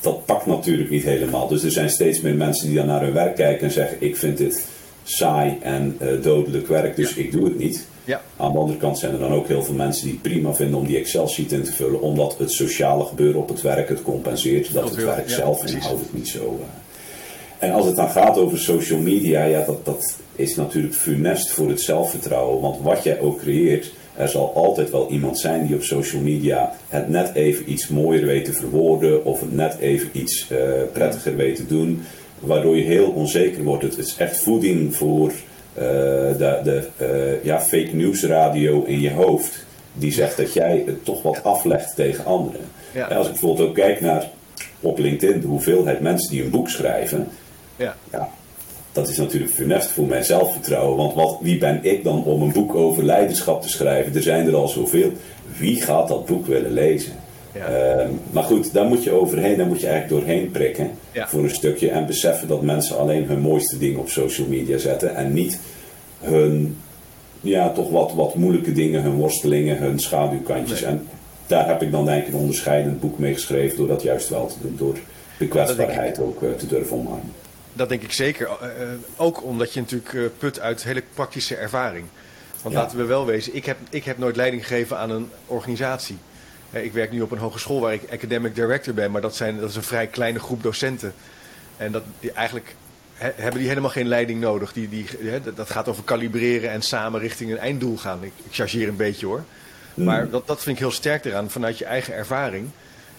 [0.00, 1.48] dat pakt natuurlijk niet helemaal.
[1.48, 4.16] Dus er zijn steeds meer mensen die dan naar hun werk kijken en zeggen ik
[4.16, 4.66] vind dit
[5.02, 7.22] saai en uh, dodelijk werk, dus ja.
[7.22, 7.86] ik doe het niet.
[8.04, 8.22] Ja.
[8.36, 10.78] Aan de andere kant zijn er dan ook heel veel mensen die het prima vinden
[10.78, 14.72] om die Excel-sheet in te vullen, omdat het sociale gebeuren op het werk het compenseert,
[14.72, 16.58] dat, dat het werk ja, zelf inhoudelijk niet zo...
[16.60, 16.66] Uh,
[17.58, 21.68] en als het dan gaat over social media, ja, dat, dat is natuurlijk funest voor
[21.68, 22.60] het zelfvertrouwen.
[22.60, 26.72] Want wat jij ook creëert, er zal altijd wel iemand zijn die op social media
[26.88, 29.24] het net even iets mooier weet te verwoorden.
[29.24, 30.58] Of het net even iets uh,
[30.92, 32.02] prettiger weet te doen.
[32.38, 33.82] Waardoor je heel onzeker wordt.
[33.82, 35.34] Het is echt voeding voor uh,
[35.74, 39.66] de, de uh, ja, fake news radio in je hoofd.
[39.92, 42.60] Die zegt dat jij het toch wat aflegt tegen anderen.
[42.94, 43.06] Ja.
[43.06, 44.30] Als ik bijvoorbeeld ook kijk naar
[44.80, 47.28] op LinkedIn de hoeveelheid mensen die een boek schrijven.
[47.76, 47.96] Ja.
[48.12, 48.28] ja.
[48.98, 50.96] Dat is natuurlijk funest voor mijn zelfvertrouwen.
[50.96, 54.14] Want wat, wie ben ik dan om een boek over leiderschap te schrijven?
[54.14, 55.12] Er zijn er al zoveel.
[55.58, 57.12] Wie gaat dat boek willen lezen?
[57.54, 57.98] Ja.
[58.00, 61.28] Uh, maar goed, daar moet je overheen, daar moet je eigenlijk doorheen prikken ja.
[61.28, 61.90] voor een stukje.
[61.90, 65.14] En beseffen dat mensen alleen hun mooiste dingen op social media zetten.
[65.14, 65.58] En niet
[66.20, 66.76] hun,
[67.40, 70.80] ja, toch wat, wat moeilijke dingen, hun worstelingen, hun schaduwkantjes.
[70.80, 70.90] Nee.
[70.90, 71.08] En
[71.46, 74.46] daar heb ik dan denk ik een onderscheidend boek mee geschreven door dat juist wel
[74.46, 74.74] te doen.
[74.78, 74.96] Door
[75.38, 77.32] de kwetsbaarheid ook uh, te durven omarmen.
[77.78, 78.48] Dat denk ik zeker.
[78.62, 78.68] Uh,
[79.16, 82.04] ook omdat je natuurlijk uh, put uit hele praktische ervaring.
[82.62, 82.80] Want Ja.
[82.80, 86.18] laten we wel wezen, ik heb, ik heb nooit leiding gegeven aan een organisatie.
[86.70, 89.60] Eh, ik werk nu op een hogeschool waar ik academic director ben, maar dat, zijn,
[89.60, 91.14] dat is een vrij kleine groep docenten.
[91.76, 92.74] En dat, die eigenlijk
[93.14, 94.72] he- hebben die helemaal geen leiding nodig.
[94.72, 95.06] Die, die,
[95.54, 98.24] dat- gaat over kalibreren en samen richting een einddoel gaan.
[98.24, 99.44] Ik, ik chargeer een beetje hoor.
[99.94, 102.68] Maar dat, dat vind ik heel sterk eraan, vanuit je eigen ervaring.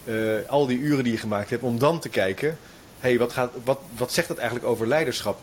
[0.06, 0.14] eh,
[0.48, 2.58] al die uren die je gemaakt hebt, om dan te kijken...
[3.00, 5.40] hé, hey, wat, gaat, wat, wat zegt dat eigenlijk over leiderschap?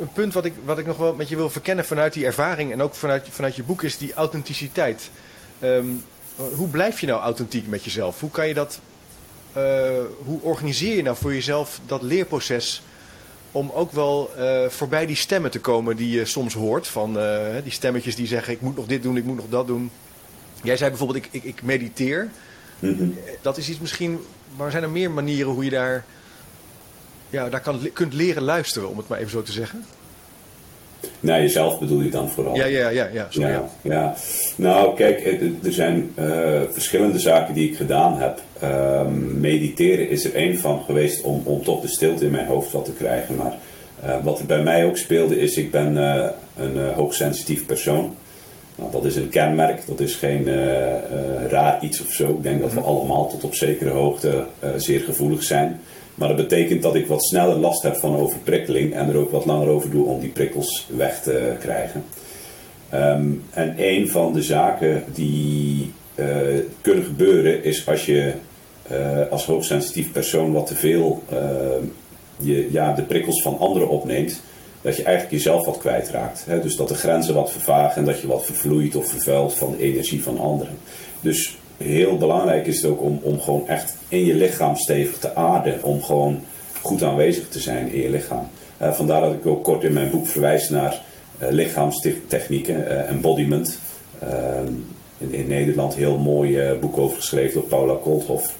[0.00, 2.72] Een- punt wat ik, wat ik nog wel met je wil verkennen vanuit die ervaring...
[2.72, 5.10] en ook vanuit, vanuit je boek, is die authenticiteit.
[5.58, 5.86] Ehm,
[6.54, 8.20] hoe blijf je nou authentiek met jezelf?
[8.20, 8.80] Hoe kan je dat...
[9.52, 9.62] eh,
[10.24, 12.82] hoe organiseer je nou voor jezelf dat leerproces...
[13.52, 16.86] om ook wel eh, voorbij die stemmen te komen die je soms hoort...
[16.86, 19.66] van eh, die stemmetjes die zeggen, ik moet nog dit doen, ik moet nog dat
[19.66, 19.90] doen...
[20.62, 22.28] Jij zei bijvoorbeeld, ik, ik, ik mediteer.
[22.78, 23.08] Mhm.
[23.42, 24.24] Dat is iets misschien...
[24.56, 26.04] Maar zijn er meer manieren hoe je daar...
[27.30, 29.84] Ja, daar kan, kunt leren luisteren, om het maar even zo te zeggen?
[31.20, 32.56] Naar jezelf bedoel je dan vooral?
[32.56, 33.08] Ja, ja, ja.
[33.12, 34.14] ja, sorry, ja.
[34.56, 35.26] Nou, kijk,
[35.64, 38.42] er zijn eh, verschillende zaken die ik gedaan heb.
[38.60, 42.72] Ehm, mediteren is er één van geweest om, om toch de stilte in mijn hoofd
[42.72, 43.36] wat te krijgen.
[43.36, 43.54] Maar
[44.02, 48.16] eh, wat er bij mij ook speelde is, ik ben eh, een hoogsensitief persoon.
[48.74, 50.48] Nou, dat is een kenmerk, dat is geen
[51.48, 52.28] raar iets of zo.
[52.28, 55.80] Ik denk dat we allemaal tot op zekere hoogte zeer gevoelig zijn.
[56.18, 59.44] Maar dat betekent dat ik wat sneller last heb van overprikkeling en er ook wat
[59.44, 62.04] langer over doe om die prikkels weg te krijgen.
[62.90, 66.26] Ehm, en een van de zaken die eh,
[66.80, 68.32] kunnen gebeuren is als je
[68.88, 74.40] eh, als hoogsensitief persoon wat te veel eh, ja, de prikkels van anderen opneemt,
[74.80, 76.44] dat je eigenlijk jezelf wat kwijtraakt.
[76.46, 76.60] Hè?
[76.60, 79.82] Dus dat de grenzen wat vervagen en dat je wat vervloeit of vervuilt van de
[79.82, 80.78] energie van anderen.
[81.20, 85.34] Dus heel belangrijk is het ook om, om gewoon echt in je lichaam stevig te
[85.34, 85.82] aarden.
[85.82, 86.40] Om gewoon
[86.80, 88.48] goed aanwezig te zijn in je lichaam.
[88.76, 91.00] Eh, vandaar dat ik ook kort in mijn boek verwijs naar
[91.38, 93.78] lichaamstechnieken, embodiment.
[94.18, 94.72] Ehm,
[95.18, 98.54] in, in, Nederland heel mooi boek over geschreven door Paula Kolthoff.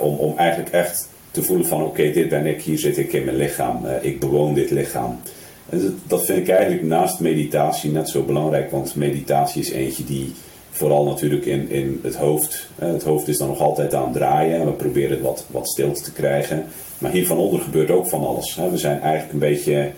[0.00, 3.24] om, om eigenlijk echt te voelen van oké, dit ben ik, hier zit ik in
[3.24, 5.20] mijn lichaam, ik bewoon dit lichaam.
[5.68, 10.32] En dat vind ik eigenlijk naast meditatie net zo belangrijk, want meditatie is eentje die
[10.78, 12.68] vooral natuurlijk in, in het hoofd.
[12.74, 15.68] Het hoofd is dan nog altijd aan het draaien en we proberen het wat, wat
[15.68, 16.64] stilte te krijgen.
[16.98, 18.58] Maar hier van onder gebeurt ook van alles.
[18.70, 19.90] We zijn eigenlijk een beetje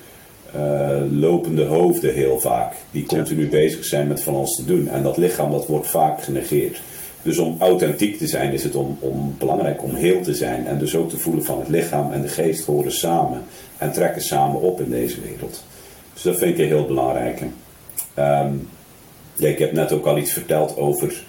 [0.57, 2.75] uh, lopende hoofden heel vaak.
[2.91, 4.89] Die continu bezig zijn met van alles te doen.
[4.89, 6.81] En dat lichaam dat wordt vaak genegeerd.
[7.23, 10.67] Dus om authentiek te zijn is het om, om belangrijk om heel te zijn.
[10.67, 13.43] En dus ook te voelen van het lichaam en de geest horen samen.
[13.79, 15.65] En trekken samen op in deze wereld.
[16.13, 17.43] Dus dat vind ik een heel belangrijk.
[18.19, 18.69] Um,
[19.49, 21.23] ik heb net ook al iets verteld over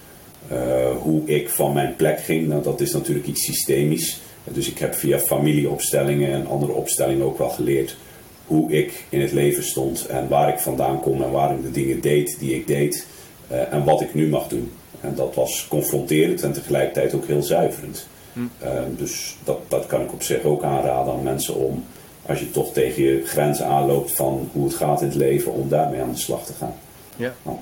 [0.51, 0.57] uh,
[1.01, 2.47] hoe ik van mijn plek ging.
[2.47, 4.21] Nou, dat is natuurlijk iets systemisch.
[4.43, 7.97] Dus ik heb via familieopstellingen en andere opstellingen ook wel geleerd
[8.45, 11.71] hoe ik in het leven stond en waar ik vandaan kom en waar ik de
[11.71, 13.07] dingen deed die ik deed
[13.51, 14.71] uh, en wat ik nu mag doen.
[15.01, 18.07] En dat was confronterend en tegelijkertijd ook heel zuiverend.
[18.33, 18.39] Hm.
[18.39, 21.83] Uh, dus dat, dat kan ik op zich ook aanraden aan mensen om,
[22.25, 25.69] als je toch tegen je grenzen aanloopt van hoe het gaat in het leven, om
[25.69, 26.75] daarmee aan de slag te gaan.
[27.15, 27.33] Ja.
[27.43, 27.57] Nou.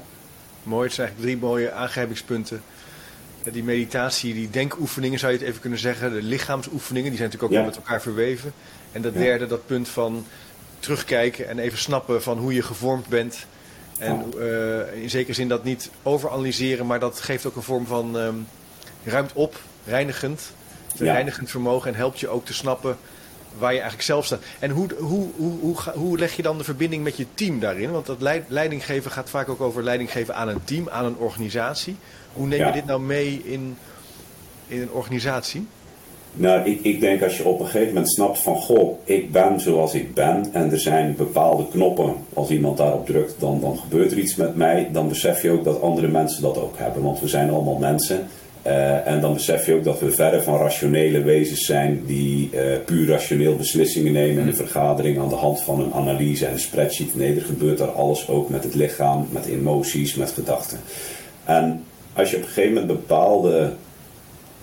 [0.69, 2.61] Mooi, het zijn eigenlijk drie mooie aangrijpingspunten.
[3.51, 6.13] Die meditatie, die denkoefeningen zou je het even kunnen zeggen.
[6.13, 8.53] De lichaamsoefeningen, die zijn natuurlijk ook wel met elkaar verweven.
[8.91, 10.25] En dat derde, dat punt van
[10.79, 13.45] terugkijken en even snappen van hoe je gevormd bent.
[13.97, 18.15] En uh, in zekere zin dat niet overanalyseren, maar dat geeft ook een vorm van
[18.15, 18.47] um,
[19.03, 20.51] ruimt op, reinigend.
[20.97, 22.97] Reinigend vermogen en helpt je ook te snappen
[23.57, 24.43] waar je eigenlijk zelf staat.
[24.59, 27.91] En hoe, hoe, hoe, hoe, hoe leg je dan de verbinding met je team daarin?
[27.91, 31.95] Want dat leidinggeven gaat vaak ook over leidinggeven aan een team, aan een organisatie.
[32.33, 33.77] Hoe neem je dit nou mee in,
[34.67, 35.67] in een organisatie?
[36.33, 39.59] Nou, ik, ik denk als je op een gegeven moment snapt van goh, ik ben
[39.59, 44.11] zoals ik ben en er zijn bepaalde knoppen, als iemand daarop drukt, dan, dan gebeurt
[44.11, 47.03] er iets met mij, dan besef je ook dat andere mensen dat ook hebben.
[47.03, 48.27] Want we zijn allemaal mensen
[48.69, 52.61] uh, en dan besef je ook dat we verre van rationele wezens zijn die uh,
[52.85, 56.59] puur rationeel beslissingen nemen in een vergadering aan de hand van een analyse en een
[56.59, 57.15] spreadsheet.
[57.15, 60.79] Nee, er gebeurt daar alles ook met het lichaam, met emoties, met gedachten.
[61.45, 63.71] En als je op een gegeven moment bepaalde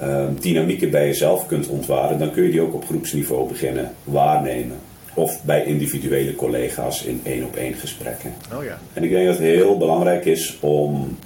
[0.01, 4.77] uh, dynamieken bij jezelf kunt ontwaren, dan kun je die ook op groepsniveau beginnen waarnemen.
[5.14, 8.35] Of bij individuele collega's in één op één gesprekken.
[8.55, 8.79] Oh ja.
[8.92, 11.16] En ik denk dat het heel belangrijk is om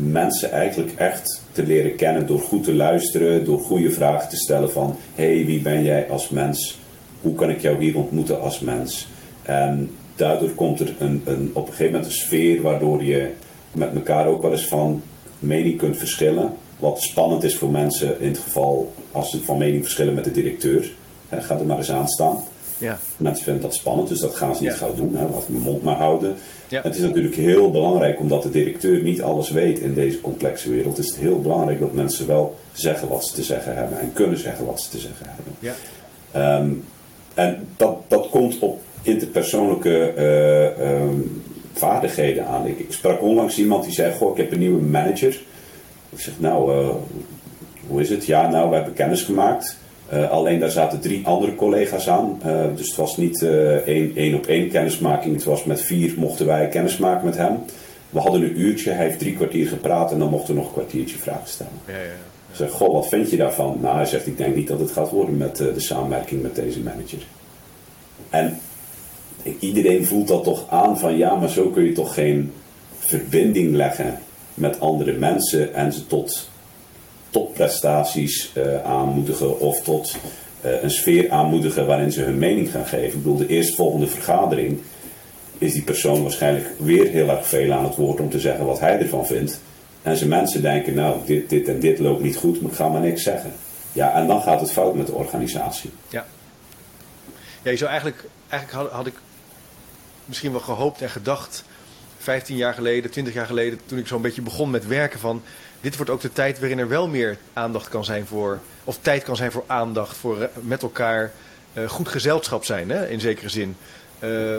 [0.00, 4.70] mensen eigenlijk echt te leren kennen door goed te luisteren, door goede vragen te stellen
[4.70, 6.78] van hé, hey, wie ben jij als mens?
[7.20, 9.08] Hoe kan ik jou hier ontmoeten als mens?
[9.42, 13.30] En daardoor komt er een, een, op een gegeven moment een sfeer waardoor je
[13.72, 15.02] met elkaar ook wel eens van
[15.38, 16.52] mening kunt verschillen.
[16.78, 20.30] Wat spannend is voor mensen in het geval als ze van mening verschillen met de
[20.30, 20.92] directeur.
[21.28, 22.38] He, ga er maar eens aan staan.
[22.80, 22.98] Ja.
[23.16, 25.16] Mensen vinden dat spannend, dus dat gaan ze niet gauw doen.
[25.16, 25.22] Hè.
[25.22, 26.34] Laat mijn mond maar houden.
[26.68, 26.82] Ja.
[26.82, 30.98] Het is natuurlijk heel belangrijk, omdat de directeur niet alles weet in deze complexe wereld,
[30.98, 34.38] is het heel belangrijk dat mensen wel zeggen wat ze te zeggen hebben en kunnen
[34.38, 35.54] zeggen wat ze te zeggen hebben.
[35.58, 36.56] Ja.
[36.58, 36.84] Um,
[37.34, 42.66] en dat, dat komt op interpersoonlijke uh, um, vaardigheden aan.
[42.66, 45.40] Ik, ik, sprak onlangs iemand die zei: Goh, ik heb een nieuwe manager.
[46.10, 46.88] Ik zeg: Nou, uh,
[47.86, 48.26] hoe is het?
[48.26, 49.78] Ja, nou, we hebben kennis gemaakt.
[50.12, 52.40] Uh, alleen daar zaten drie andere collega's aan.
[52.46, 55.34] Uh, dus het was niet uh, één, één op één kennismaking.
[55.34, 57.58] Het was met vier mochten wij kennis maken met hem.
[58.10, 60.74] We hadden een uurtje, hij heeft drie kwartier gepraat en dan mochten we nog een
[60.74, 61.72] kwartiertje vragen stellen.
[61.86, 62.10] Ja, ja, ja.
[62.50, 63.78] Ik zeg, goh, wat vind je daarvan?
[63.80, 66.80] Nou, hij zegt, ik denk niet dat het gaat worden met de samenwerking met deze
[66.80, 67.18] manager.
[68.30, 68.58] En
[69.58, 72.52] iedereen voelt dat toch aan van, ja, maar zo kun je toch geen
[72.98, 74.18] verbinding leggen
[74.54, 76.49] met andere mensen en ze tot
[77.30, 80.16] topprestaties uh, aanmoedigen of tot
[80.64, 83.06] uh, een sfeer aanmoedigen waarin ze hun mening gaan geven.
[83.06, 84.80] Ik bedoel, de eerstvolgende vergadering
[85.58, 88.80] is die persoon waarschijnlijk weer heel erg veel aan het woord om te zeggen wat
[88.80, 89.60] hij ervan vindt.
[90.02, 92.88] En zijn mensen denken, nou, dit, dit en dit loopt niet goed, maar ik ga
[92.88, 93.52] maar niks zeggen.
[93.92, 95.90] Ja, en dan gaat het fout met de organisatie.
[96.08, 96.26] Ja.
[97.62, 99.14] Ja, je zou eigenlijk, eigenlijk had, had ik
[100.24, 101.64] misschien wel gehoopt en gedacht,
[102.18, 105.42] 15 jaar geleden, 20 jaar geleden, toen ik zo'n beetje begon met werken van
[105.80, 109.22] dit wordt ook de tijd waarin er wel meer aandacht kan zijn voor, of tijd
[109.22, 111.32] kan zijn voor aandacht, voor eh, met elkaar
[111.72, 113.76] uh, goed gezelschap zijn, hè, in zekere zin.
[114.20, 114.56] Uh,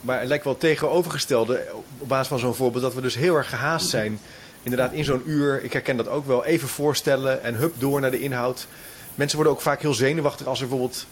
[0.00, 1.66] maar het lijkt wel tegenovergestelde,
[1.98, 4.20] op basis van zo'n voorbeeld, dat we dus heel erg gehaast zijn.
[4.62, 8.10] Inderdaad, in zo'n uur, ik herken dat ook wel, even voorstellen en hup door naar
[8.10, 8.66] de inhoud.
[9.14, 11.06] Mensen worden ook vaak heel zenuwachtig als er bijvoorbeeld,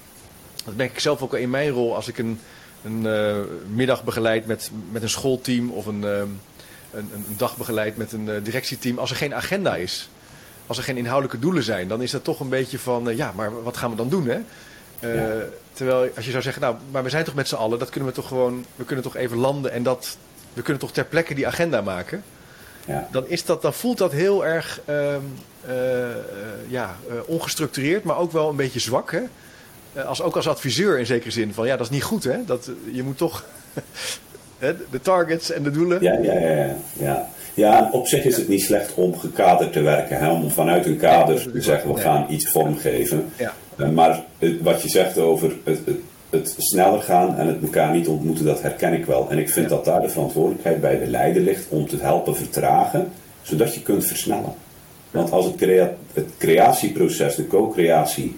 [0.65, 2.41] dat merk ik zelf ook in mijn rol, als ik een,
[2.85, 3.07] een
[3.75, 6.23] middag begeleid met, met een schoolteam of een, uh,
[6.93, 10.09] een, een dag begeleid met een uh, directieteam, als er geen agenda is,
[10.67, 13.33] als er geen inhoudelijke doelen zijn, dan is dat toch een beetje van, uh, ja,
[13.37, 14.29] maar wat gaan we dan doen?
[14.29, 14.41] Hè?
[15.73, 18.09] Terwijl als je zou zeggen, nou, maar we zijn toch met z'n allen, dat kunnen
[18.09, 20.17] we toch gewoon, we kunnen toch even landen en dat,
[20.53, 22.23] we kunnen toch ter plekke die agenda maken.
[22.87, 23.09] Ja.
[23.11, 25.21] Dan, is dat, dan voelt dat heel erg ehm,
[26.69, 29.13] ja, ongestructureerd, maar ook wel een beetje zwak.
[29.13, 29.21] Hè?
[30.07, 31.55] als, ook als adviseur in zekere zin.
[31.55, 32.45] Van ja, dat is niet goed hè.
[32.45, 33.45] Dat, je moet toch
[34.91, 36.03] de targets en de doelen.
[36.03, 36.77] Ja, ja, ja.
[36.93, 37.29] ja.
[37.55, 40.19] Ja, op zich is het niet slecht om gekaderd te werken.
[40.19, 40.31] Hè?
[40.31, 43.25] Om vanuit een kader te zeggen, we gaan iets vormgeven.
[43.37, 43.55] Ja.
[43.77, 44.23] Eh, maar
[44.63, 45.97] wat je zegt over het, het,
[46.31, 49.31] het, sneller gaan en het elkaar niet ontmoeten, dat herken ik wel.
[49.31, 53.13] En ik vind dat daar de verantwoordelijkheid bij de leider ligt om te helpen vertragen,
[53.43, 54.55] zodat je kunt versnellen.
[55.11, 55.61] Want als het,
[56.13, 58.37] het creatieproces, de co-creatie,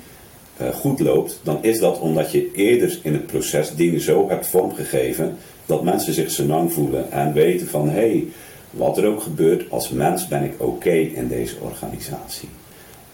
[0.60, 4.46] uh, goed loopt, dan is dat omdat je eerder in het proces dingen zo hebt
[4.46, 8.26] vormgegeven dat mensen zich senang voelen en weten van hé, hey,
[8.70, 12.48] wat er ook gebeurt, als mens ben ik oké in deze organisatie.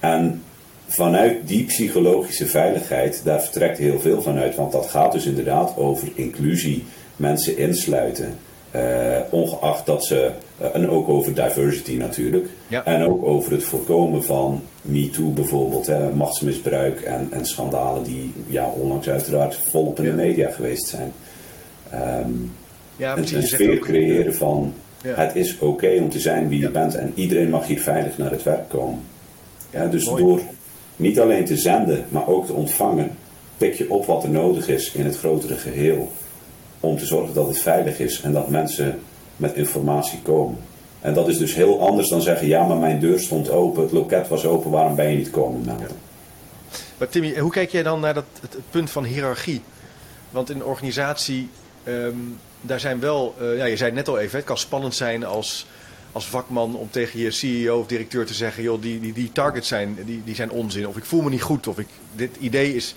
[0.00, 0.42] En
[0.87, 6.08] vanuit die psychologische veiligheid, daar vertrekt heel veel vanuit, want dat gaat dus inderdaad over
[6.14, 6.84] inclusie,
[7.16, 8.38] mensen insluiten.
[8.74, 10.30] Uh, ongeacht dat ze,
[10.61, 12.48] uh, en ook over diversity natuurlijk,
[12.84, 18.66] en ook over het voorkomen van MeToo bijvoorbeeld, hè, machtsmisbruik en, en schandalen die ja,
[18.66, 21.12] onlangs uiteraard volop in de media geweest zijn.
[21.94, 22.53] Um,
[22.96, 26.94] ja, een, een sfeer creëren van het is oké om te zijn wie je bent
[26.94, 29.01] en iedereen mag hier veilig naar het werk komen.
[29.70, 30.40] Ja, dus door
[30.96, 33.11] niet alleen te zenden, maar ook te ontvangen,
[33.57, 36.12] pik je op wat er nodig is in het grotere geheel.
[36.81, 39.01] Om te zorgen dat het veilig is en dat mensen
[39.37, 40.59] met informatie komen.
[41.01, 43.92] En dat is dus heel anders dan zeggen: ja, maar mijn deur stond open, het
[43.92, 45.96] loket was open, waarom ben je niet komen melden?
[46.98, 49.62] Maar Timmy, hoe kijk jij dan naar dat, het, punt van hiërarchie?
[50.31, 51.48] Want in een organisatie,
[51.88, 52.16] ehm,
[52.61, 55.24] daar zijn wel, uh, ja, je zei het net al even, het kan spannend zijn
[55.24, 55.66] als,
[56.12, 59.68] als vakman om tegen je CEO of directeur te zeggen: joh, die, die, die targets
[59.68, 60.88] zijn, die, die zijn onzin.
[60.88, 61.66] Of ik voel me niet goed.
[61.66, 62.94] Of ik, dit idee is.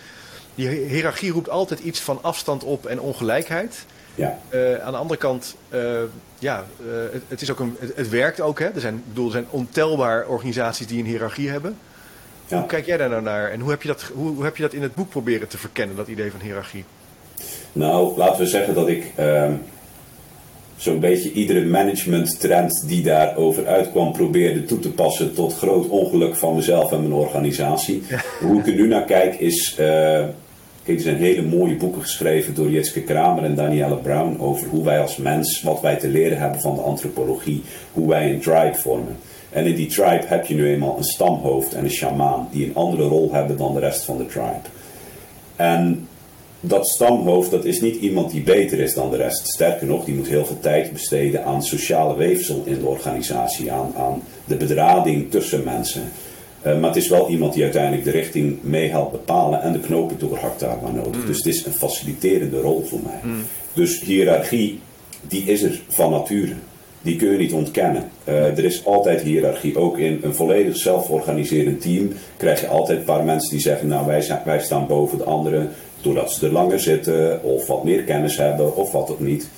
[0.55, 3.85] Die hiërarchie roept altijd iets van afstand op en ongelijkheid.
[4.15, 4.39] Ja.
[4.53, 6.01] Uh, aan de andere kant, uh,
[6.39, 6.65] ja,
[7.11, 8.59] het, het, is ook een, het, het, werkt ook.
[8.59, 8.65] Hè?
[8.65, 11.77] Er, zijn, bedoel, er zijn ontelbaar organisaties die een hiërarchie hebben.
[12.47, 12.57] Ja.
[12.57, 13.51] Hoe kijk jij daar nou naar?
[13.51, 15.57] En hoe heb, je dat, hoe, hoe heb je dat in het boek proberen te
[15.57, 16.85] verkennen, dat idee van hiërarchie?
[17.73, 19.53] Nou, laten we zeggen dat ik ehm,
[20.81, 26.55] zo'n beetje iedere managementtrend die daarover uitkwam probeerde toe te passen tot groot ongeluk van
[26.55, 28.03] mezelf en mijn organisatie.
[28.39, 29.85] Hoe ik er nu naar kijk is, uh,
[30.83, 34.83] kijk, er zijn hele mooie boeken geschreven door Jitske Kramer en Danielle Brown over hoe
[34.83, 38.75] wij als mens, wat wij te leren hebben van de antropologie, hoe wij een tribe
[38.75, 39.17] vormen.
[39.49, 42.75] En in die tribe heb je nu eenmaal een stamhoofd en een shamaan die een
[42.75, 44.69] andere rol hebben dan de rest van de tribe.
[45.55, 46.07] En
[46.61, 49.47] dat stamhoofd, dat is niet iemand die beter is dan de rest.
[49.47, 53.93] Sterker nog, die moet heel veel tijd besteden aan sociale weefsel in de organisatie, aan,
[53.97, 56.11] aan de bedrading tussen mensen.
[56.65, 59.79] Uh, maar het is wel iemand die uiteindelijk de richting mee helpt bepalen en de
[59.79, 61.21] knopen doorhakt daar waar nodig.
[61.21, 61.25] Mm.
[61.25, 63.19] Dus het is een faciliterende rol voor mij.
[63.23, 63.43] Mm.
[63.73, 64.79] Dus hiërarchie,
[65.27, 66.53] die is er van nature.
[67.01, 68.09] Die kun je niet ontkennen.
[68.27, 69.77] Uh, er is altijd hiërarchie.
[69.77, 74.05] Ook in een volledig zelforganiserend team krijg je altijd een paar mensen die zeggen: Nou,
[74.05, 75.69] wij, zijn, wij staan boven de anderen
[76.01, 79.49] doordat ze er langer zitten of wat meer kennis hebben of wat ook niet.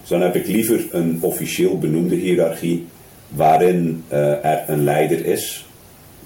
[0.00, 2.86] Dus dan heb ik liever een officieel benoemde hiërarchie
[3.28, 5.66] waarin uh, er een leider is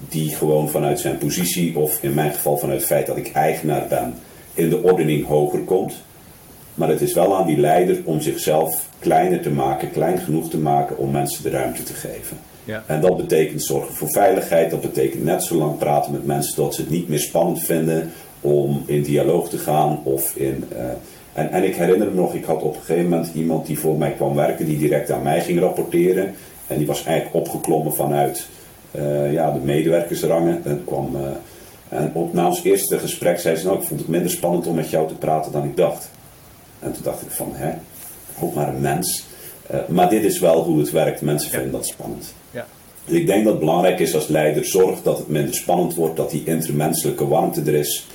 [0.09, 3.85] die gewoon vanuit zijn positie of in mijn geval vanuit het feit dat ik eigenaar
[3.89, 4.13] ben
[4.53, 5.93] in de ordening hoger komt.
[6.73, 10.57] Maar het is wel aan die leider om zichzelf kleiner te maken, klein genoeg te
[10.57, 12.37] maken om mensen de ruimte te geven.
[12.63, 12.83] Ja.
[12.85, 16.75] En dat betekent zorgen voor veiligheid, dat betekent net zo lang praten met mensen dat
[16.75, 20.63] ze het niet meer spannend vinden om in dialoog te gaan of in.
[20.73, 20.79] Uh,
[21.33, 23.97] en, en ik herinner me nog, ik had op een gegeven moment iemand die voor
[23.97, 26.33] mij kwam werken, die direct aan mij ging rapporteren.
[26.67, 28.47] En die was eigenlijk opgeklommen vanuit
[28.91, 30.61] uh, ja, de medewerkersrangen.
[30.65, 31.21] En, kwam, uh,
[31.99, 34.75] en op, na ons eerste gesprek zei ze: Nou, ik vond het minder spannend om
[34.75, 36.09] met jou te praten dan ik dacht.
[36.79, 37.71] En toen dacht ik: van, hè,
[38.39, 39.25] ook maar een mens.
[39.87, 41.21] maar dit is wel hoe het werkt.
[41.21, 42.33] Mensen vinden dat spannend.
[42.51, 42.65] Ja.
[43.09, 46.15] Dus ik denk dat het belangrijk is als leider zorg dat het minder spannend wordt,
[46.15, 48.07] dat die intermenselijke warmte er is.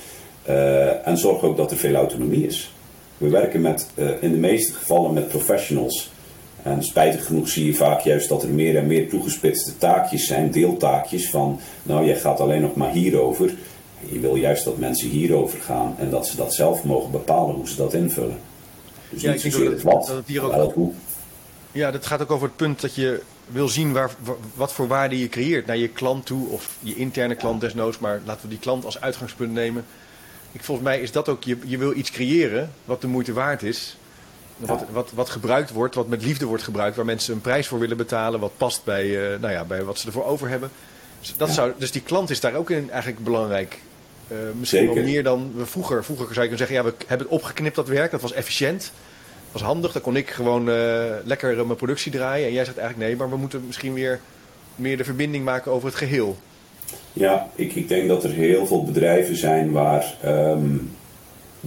[0.49, 2.73] Uh, en zorg ook dat er veel autonomie is.
[3.17, 6.11] We werken met, uh, in de meeste gevallen met professionals.
[6.63, 10.51] En spijtig genoeg zie je vaak juist dat er meer en meer toegespitste taakjes zijn,
[10.51, 13.53] deeltaakjes van, nou jij gaat alleen nog maar hierover.
[13.99, 17.67] Je wil juist dat mensen hierover gaan en dat ze dat zelf mogen bepalen hoe
[17.67, 18.37] ze dat invullen.
[19.09, 20.91] Dus ja, niet ik denk dat, wat, dat het hier ook, hoe.
[21.71, 24.11] Ja, dat gaat ook over het punt dat je wil zien waar,
[24.55, 28.21] wat voor waarde je creëert naar je klant toe, of je interne klant desnoods, maar
[28.25, 29.85] laten we die klant als uitgangspunt nemen.
[30.55, 33.63] Ik, volgens mij is dat ook, je, je wil iets creëren wat de moeite waard
[33.63, 33.97] is.
[34.57, 37.79] Wat, wat, wat gebruikt wordt, wat met liefde wordt gebruikt, waar mensen een prijs voor
[37.79, 40.71] willen betalen, wat past bij, uh, nou ja, bij wat ze ervoor over hebben.
[41.19, 43.79] Dus, dat zou, dus die klant is daar ook in eigenlijk belangrijk.
[44.27, 46.03] Uh, misschien wel meer dan we vroeger.
[46.03, 48.11] Vroeger zou je kunnen zeggen, ja, we hebben het opgeknipt dat werk.
[48.11, 48.81] Dat was efficiënt.
[48.81, 49.91] Dat was handig.
[49.91, 52.47] Dan kon ik gewoon uh, lekker mijn productie draaien.
[52.47, 54.19] En jij zegt eigenlijk nee, maar we moeten misschien weer
[54.75, 56.37] meer de verbinding maken over het geheel.
[57.15, 60.91] Ja, ik, ik denk dat er heel veel bedrijven zijn waar um,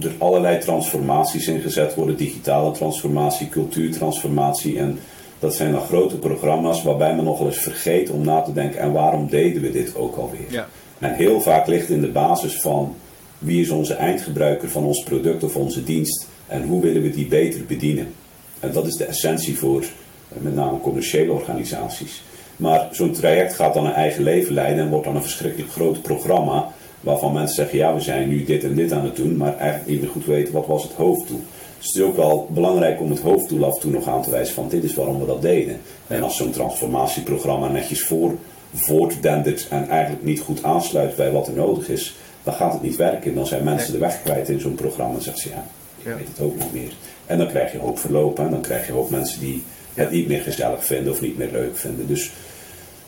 [0.01, 2.17] er allerlei transformaties in gezet worden.
[2.17, 4.77] Digitale transformatie, cultuurtransformatie.
[4.79, 4.99] En
[5.39, 8.91] dat zijn dan grote programma's waarbij men nog eens vergeet om na te denken: en
[8.91, 10.51] waarom deden we dit ook alweer?
[10.51, 10.67] Ja.
[10.99, 12.95] En heel vaak ligt in de basis van
[13.37, 17.27] wie is onze eindgebruiker van ons product of onze dienst en hoe willen we die
[17.27, 18.13] beter bedienen.
[18.59, 22.23] En dat is de essentie voor eh, met name commerciële organisaties.
[22.59, 26.01] Maar zo'n traject gaat dan een eigen leven leiden en wordt dan een verschrikkelijk groot
[26.01, 26.67] programma
[26.99, 29.89] waarvan mensen zeggen, ja we zijn nu dit en dit aan het doen, maar eigenlijk
[29.89, 31.41] niet meer goed weten wat was het hoofddoel.
[31.77, 34.29] Dus het is ook wel belangrijk om het hoofddoel af en toe nog aan te
[34.29, 35.81] wijzen van dit is waarom we dat deden.
[36.07, 38.35] En als zo'n transformatieprogramma netjes voor
[38.73, 42.95] voortdendert en eigenlijk niet goed aansluit bij wat er nodig is, dan gaat het niet
[42.95, 43.35] werken.
[43.35, 45.65] Dan zijn mensen de weg kwijt in zo'n programma en zeggen ze ja,
[45.97, 46.91] ik weet het ook niet meer.
[47.25, 50.27] En dan krijg je hoop verlopen en dan krijg je ook mensen die het niet
[50.27, 52.07] meer gezellig vinden of niet meer leuk vinden.
[52.07, 52.31] Dus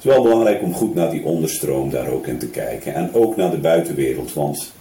[0.02, 2.94] het is wel belangrijk om goed naar die onderstroom daar ook in te kijken.
[2.94, 4.34] En ook naar de buitenwereld.
[4.34, 4.72] Want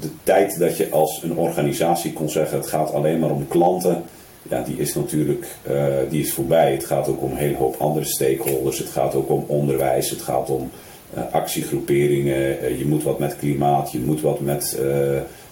[0.00, 4.02] de tijd dat je als een organisatie kon zeggen het gaat alleen maar om klanten,
[4.42, 6.72] ja, die is natuurlijk uh, die is voorbij.
[6.72, 8.78] Het gaat ook om een hele hoop andere stakeholders.
[8.78, 10.10] Het gaat ook om onderwijs.
[10.10, 10.70] Het gaat om
[11.16, 12.64] uh, actiegroeperingen.
[12.64, 13.92] Uh, je moet wat met klimaat.
[13.92, 14.78] Je moet wat met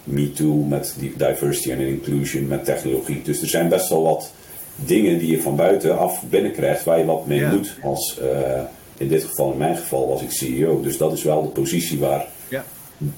[0.05, 3.23] MeToo, met diversity and inclusion, met technologie.
[3.23, 4.33] Dus er zijn best wel wat
[4.77, 7.51] dingen die je van buitenaf binnenkrijgt waar je wat mee ja.
[7.51, 7.77] moet.
[7.83, 8.21] Als,
[8.97, 10.81] in dit geval, in mijn geval, was ik CEO.
[10.81, 12.65] Dus dat is wel de positie waar ja.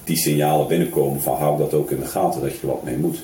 [0.03, 2.97] die signalen binnenkomen van hou dat ook in de gaten dat je er wat mee
[2.97, 3.23] moet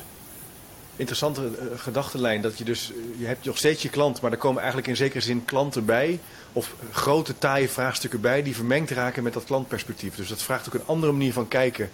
[1.02, 2.42] interessante uh, gedachtenlijn.
[2.42, 5.22] Dat je dus, je hebt nog steeds je klant, maar er komen eigenlijk in zekere
[5.22, 6.20] zin klanten bij.
[6.54, 10.16] Of grote taaie vraagstukken bij die vermengd raken met dat klantperspectief.
[10.16, 11.90] Dus dat vraagt ook een andere manier van kijken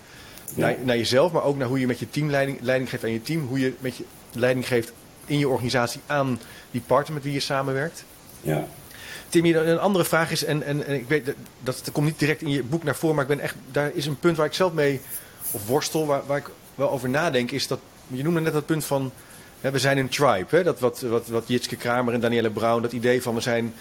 [0.54, 3.12] naar, naar, jezelf, maar ook naar hoe je met je team leiding, leiding geeft aan
[3.12, 3.48] je team.
[3.48, 4.92] Hoe je met je leiding geeft
[5.26, 6.40] in je organisatie aan
[6.72, 8.04] die partner met wie je samenwerkt.
[8.42, 8.68] Ja.
[9.30, 12.42] Tim, een andere vraag is, en, en, en ik weet dat, dat komt niet direct
[12.42, 14.54] in je boek naar voren, maar ik ben echt, daar is een punt waar ik
[14.54, 15.02] zelf mee,
[15.52, 18.86] of worstel, waar, waar ik wel over nadenk, is dat je noemde net dat punt
[18.86, 19.12] van,
[19.62, 20.46] hè, we zijn een tribe.
[20.50, 20.64] Hè?
[20.64, 23.74] Dat wat, wat, wat Jitske Kramer en Danielle Brown, dat idee van we zijn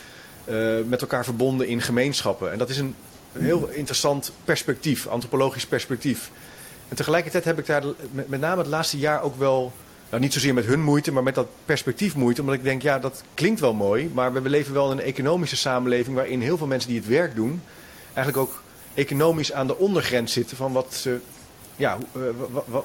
[0.48, 2.52] uh, met elkaar verbonden in gemeenschappen.
[2.52, 2.94] En dat is een
[3.32, 6.30] heel interessant perspectief, antropologisch perspectief.
[6.88, 7.82] En tegelijkertijd heb ik daar
[8.12, 9.72] met name het laatste jaar ook wel,
[10.10, 12.40] nou niet zozeer met hun moeite, maar met dat perspectief moeite.
[12.40, 15.56] Omdat ik denk, ja, dat klinkt wel mooi, maar we leven wel in een economische
[15.56, 17.62] samenleving waarin heel veel mensen die het werk doen,
[18.14, 18.62] eigenlijk ook
[18.94, 21.18] economisch aan de ondergrens zitten van wat ze
[21.76, 22.22] ja, uh,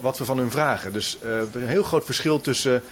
[0.01, 0.93] wat we van hun vragen.
[0.93, 2.84] Dus uh, er is een heel groot verschil tussen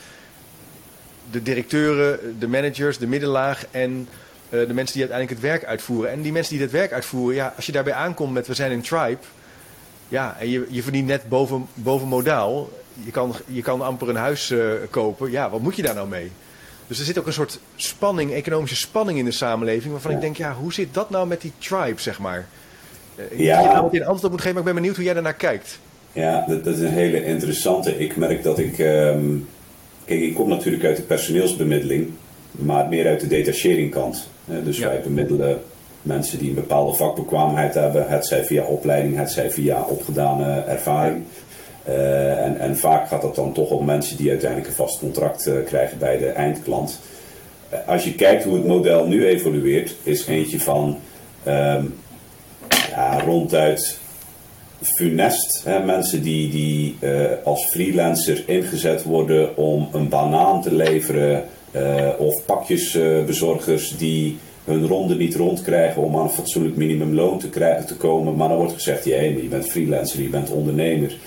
[1.31, 4.07] de directeuren, de managers, de middenlaag en
[4.49, 6.11] uh, de mensen die uiteindelijk het werk uitvoeren.
[6.11, 8.71] En die mensen die het werk uitvoeren, ja, als je daarbij aankomt met we zijn
[8.71, 9.21] een tribe,
[10.07, 12.69] ja, en je, je verdient net boven, boven modaal,
[13.05, 14.53] je kan, je kan amper een huis
[14.89, 16.31] kopen, ja, wat moet je daar nou mee?
[16.87, 20.37] Dus er zit ook een soort spanning, economische spanning in de samenleving, waarvan ik denk,
[20.37, 22.47] ja, hoe zit dat nou met die tribe, zeg maar?
[23.15, 23.63] Ik ja.
[23.63, 25.79] dat je meteen antwoord op moet geven, maar ik ben benieuwd hoe jij daarnaar kijkt.
[26.13, 27.99] Ja, dat, dat, is een hele interessante.
[27.99, 28.79] Ik merk dat ik.
[28.79, 29.47] Um,
[30.05, 32.09] kijk, ik kom natuurlijk uit de personeelsbemiddeling,
[32.51, 34.27] maar meer uit de detacheringkant.
[34.45, 35.61] Dus wij bemiddelen
[36.01, 41.23] mensen die een bepaalde vakbekwaamheid hebben, het zij via opleiding, het zij via opgedane ervaring.
[41.89, 45.47] Uh, en, en, vaak gaat dat dan toch om mensen die uiteindelijk een vast contract
[45.47, 46.99] uh, krijgen bij de eindklant.
[47.73, 50.97] Uh, als je kijkt hoe het model nu evolueert, is eentje van
[51.47, 51.95] um,
[52.89, 53.97] ja, ronduit
[54.81, 55.61] funest.
[55.65, 56.97] Hè, mensen die, die
[57.43, 61.43] als freelancer ingezet worden om een banaan te leveren.
[62.17, 67.95] Of pakjesbezorgers die hun ronde niet rondkrijgen om aan een fatsoenlijk minimumloon te, krijgen, te
[67.95, 68.35] komen.
[68.35, 71.17] Maar dan wordt gezegd, je bent freelancer, je bent ondernemer.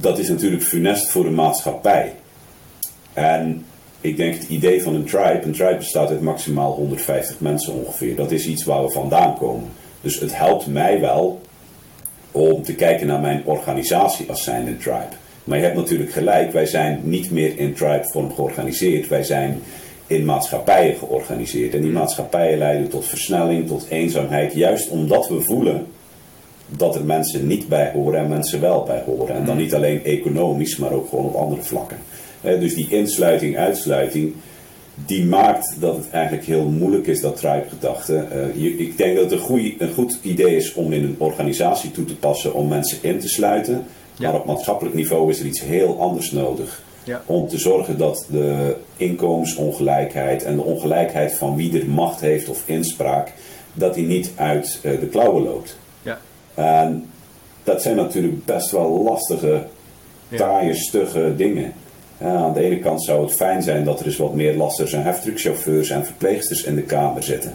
[0.00, 2.12] Dat is natuurlijk funest voor de maatschappij.
[3.12, 3.64] En
[4.00, 8.16] ik denk het idee van een tribe, een tribe bestaat uit maximaal 150 mensen ongeveer.
[8.16, 9.68] Dat is iets waar we vandaan komen.
[10.00, 11.40] Dus het helpt mij wel
[12.30, 15.08] om te kijken naar mijn organisatie als zijnde tribe.
[15.44, 19.08] Maar je hebt natuurlijk gelijk, wij zijn niet meer in tribe-vorm georganiseerd.
[19.08, 19.62] Wij zijn
[20.06, 21.74] in maatschappijen georganiseerd.
[21.74, 24.52] En die maatschappijen leiden tot versnelling, tot eenzaamheid.
[24.52, 25.86] Juist omdat we voelen
[26.76, 29.34] dat er mensen niet bij horen en mensen wel bij horen.
[29.34, 31.96] En dan niet alleen economisch, maar ook gewoon op andere vlakken.
[32.40, 34.34] Dus die insluiting, uitsluiting
[34.94, 38.26] die maakt dat het eigenlijk heel moeilijk is, dat tribe-gedachte.
[38.56, 41.90] Uh, ik denk dat het een, goeie, een goed idee is om in een organisatie
[41.90, 43.84] toe te passen om mensen in te sluiten.
[44.18, 46.82] Maar op maatschappelijk niveau is er iets heel anders nodig.
[47.04, 47.22] Ja.
[47.26, 52.62] Om te zorgen dat de inkomensongelijkheid en de ongelijkheid van wie er macht heeft of
[52.64, 53.32] inspraak,
[53.72, 55.76] dat die niet uit uh, de klauwen loopt.
[56.56, 56.82] Ja.
[56.82, 57.10] En
[57.62, 59.66] dat zijn natuurlijk best wel lastige,
[60.36, 61.72] taaie, stugge dingen.
[62.20, 65.02] aan de ene kant zou het fijn zijn dat er eens wat meer lasters en
[65.02, 67.54] heftruckchauffeurs en verpleegsters in de Kamer zitten.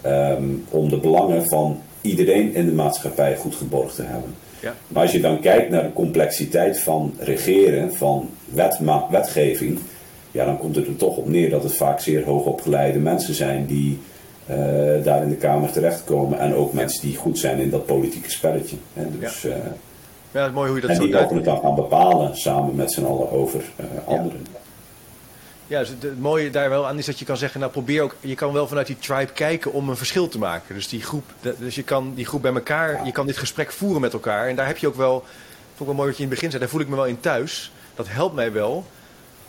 [0.00, 4.34] Ehm, om de belangen van iedereen in de maatschappij goed geborgd te hebben.
[4.60, 4.74] Ja.
[4.88, 8.78] Maar als je dan kijkt naar de complexiteit van regeren, van wet,
[9.10, 9.78] wetgeving,
[10.30, 13.66] ja, dan komt het er toch op neer dat het vaak zeer hoogopgeleide mensen zijn
[13.66, 13.98] die
[14.50, 16.38] uh, daar in de Kamer terechtkomen.
[16.38, 18.76] En ook mensen die goed zijn in dat politieke spelletje.
[18.92, 19.18] Hè.
[19.18, 19.48] Dus, ja.
[19.48, 19.56] Uh,
[20.30, 22.36] ja, het is mooi hoe je dat en zo die mogen het dan gaan bepalen
[22.36, 24.46] samen met z'n allen over uh, anderen.
[25.66, 28.16] Ja, dus het, mooie daar wel aan is dat je kan zeggen, nou probeer ook,
[28.20, 30.74] je kan wel vanuit die tribe kijken om een verschil te maken.
[30.74, 31.24] Dus die groep,
[31.58, 34.48] dus je kan die groep bij elkaar, je kan dit gesprek voeren met elkaar.
[34.48, 35.24] En daar heb je ook wel,
[35.74, 37.06] vond ik wel mooi wat je in het begin zei, daar voel ik me wel
[37.06, 37.72] in thuis.
[37.94, 38.84] Dat helpt mij wel.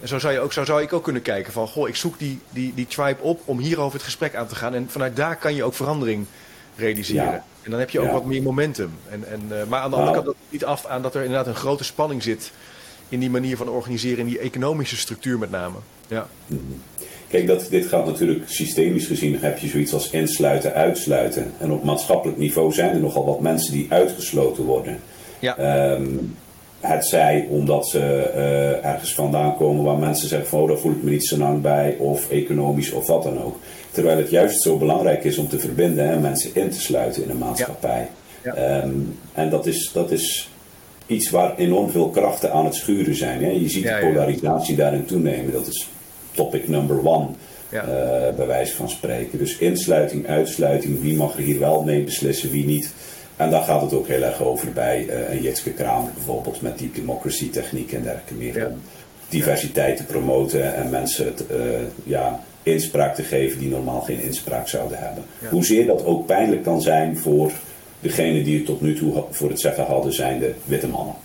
[0.02, 2.20] En zo zou, je ook, zo zou ik ook kunnen kijken van, goh, ik zoek
[2.20, 4.74] die, die, die tribe op om hierover het gesprek aan te gaan.
[4.74, 6.26] En vanuit daar kan je ook verandering
[6.76, 7.44] realiseren.
[7.62, 8.92] En dan heb je ook wat meer momentum.
[9.10, 11.48] En, en, uh, maar aan de andere kant dat niet af aan dat er inderdaad
[11.48, 12.52] een grote spanning zit
[13.10, 15.78] in die manier van organiseren, in die economische structuur met name.
[16.08, 16.28] Ja.
[17.28, 21.54] Kijk, dat, dit gaat natuurlijk systemisch gezien, heb je zoiets als insluiten, uitsluiten.
[21.60, 25.00] En op maatschappelijk niveau zijn er nogal wat mensen die uitgesloten worden.
[25.40, 25.94] Ja.
[25.94, 26.36] Um,
[26.86, 30.92] het zij omdat ze uh, ergens vandaan komen waar mensen zeggen van oh, daar voel
[30.92, 33.56] ik me niet zo lang bij, of economisch of wat dan ook.
[33.92, 37.30] Terwijl het juist zo belangrijk is om te verbinden en mensen in te sluiten in
[37.30, 38.08] een maatschappij.
[38.44, 38.82] Ja.
[38.84, 40.50] Um, en dat is, dat is
[41.08, 43.44] iets waar enorm veel krachten aan het schuren zijn.
[43.44, 43.50] Hè?
[43.50, 45.52] Je ziet de polarisatie daarin toenemen.
[45.52, 45.88] Dat is
[46.32, 47.28] topic number one,
[47.70, 47.84] ja.
[47.84, 49.38] uh, bij wijze van spreken.
[49.38, 52.94] Dus insluiting, uitsluiting, wie mag er hier wel mee beslissen, wie niet.
[53.38, 56.80] En daar gaat het ook heel erg over bij uh, een Jitske Kramer bijvoorbeeld met
[56.80, 58.68] deep democracy techniek en dergelijke meer.
[58.68, 58.82] Om
[59.30, 61.58] diversiteit te promoten en mensen uh,
[62.04, 65.24] ja, inspraak te geven die normaal geen inspraak zouden hebben.
[65.50, 67.52] Hoezeer dat ook pijnlijk kan zijn voor
[68.00, 71.16] degene die het tot nu toe voor het zeggen hadden, zijn de witte mannen.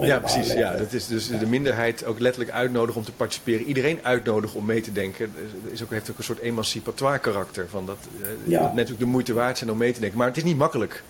[0.00, 0.52] Ja, precies.
[0.52, 3.66] Ja, dat is dus de minderheid ook letterlijk uitnodigen om te participeren.
[3.66, 5.32] Iedereen uitnodigen om mee te denken.
[5.72, 7.68] Is ook, heeft ook een soort emancipatoire karakter.
[7.68, 8.60] Van dat, eh, ja.
[8.60, 10.18] dat net ook de moeite waard zijn om mee te denken.
[10.18, 11.02] Maar het is niet makkelijk.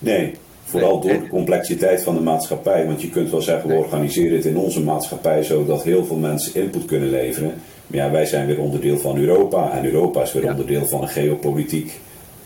[0.00, 0.34] Nee,
[0.64, 2.86] vooral door de complexiteit van de maatschappij.
[2.86, 6.54] Want je kunt wel zeggen, we organiseren het in onze maatschappij zodat heel veel mensen
[6.54, 7.54] input kunnen leveren.
[7.86, 9.72] Maar ja, wij zijn weer onderdeel van Europa.
[9.72, 12.00] En Europa is weer onderdeel van een geopolitiek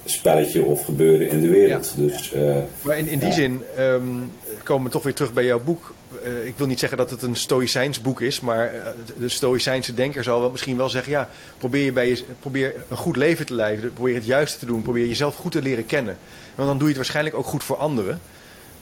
[0.04, 1.94] spelletje of gebeuren in de wereld.
[1.96, 4.30] Dus, uh, maar in, in die zin um,
[4.62, 5.94] komen we toch weer terug bij jouw boek.
[6.26, 8.80] Uh, ik wil niet zeggen dat het een stoïcijns boek is, maar uh,
[9.18, 12.96] de stoïcijnse denker zal wel, misschien wel zeggen: ja, probeer, je bij je, probeer een
[12.96, 16.18] goed leven te leiden, probeer het juiste te doen, probeer jezelf goed te leren kennen.
[16.54, 18.20] Want dan doe je het waarschijnlijk ook goed voor anderen.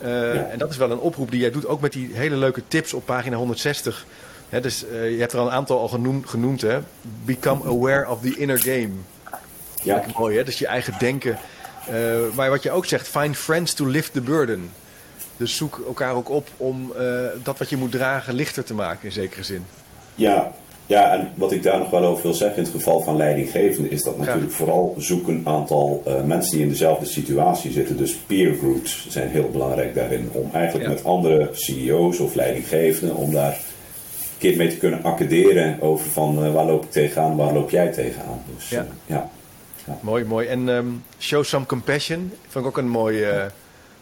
[0.02, 0.32] Ja.
[0.32, 2.92] En dat is wel een oproep die jij doet, ook met die hele leuke tips
[2.92, 4.06] op pagina 160.
[4.48, 6.78] He, dus je hebt er al een aantal al genoemd, genoemd hè?
[7.24, 8.90] Become aware of the inner game.
[9.82, 9.94] Ja.
[9.94, 10.44] Dat mooi, hè?
[10.44, 11.38] Dus je eigen denken.
[12.34, 14.70] Maar wat je ook zegt, find friends to lift the burden.
[15.42, 19.04] Dus zoek elkaar ook op om uh, dat wat je moet dragen lichter te maken
[19.04, 19.64] in zekere zin.
[20.14, 20.52] Ja,
[20.86, 23.88] ja, en wat ik daar nog wel over wil zeggen in het geval van leidinggevende
[23.88, 27.96] is dat natuurlijk vooral zoek een aantal uh, mensen die in dezelfde situatie zitten.
[27.96, 30.30] Dus peer groups zijn heel belangrijk daarin.
[30.32, 35.80] Om eigenlijk met andere CEO's of leidinggevenden om daar een keer mee te kunnen accederen
[35.80, 38.42] over van waar loop ik tegenaan, waar loop jij tegenaan.
[38.56, 38.86] Dus ja.
[39.06, 39.30] ja.
[40.00, 40.46] Mooi, mooi.
[40.46, 42.32] En um, show some compassion.
[42.48, 43.44] Vond ik ook een mooie uh,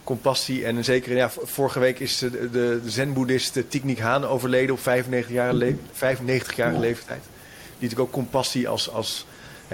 [0.04, 0.64] compassie.
[0.64, 5.56] En zeker, ja, vorige week is de, de, zen-boeddhist uh, Thich Haan overleden op 95-jarige
[5.56, 7.22] le 95 leeftijd.
[7.22, 8.90] Die natuurlijk ook compassie als...
[8.90, 9.26] als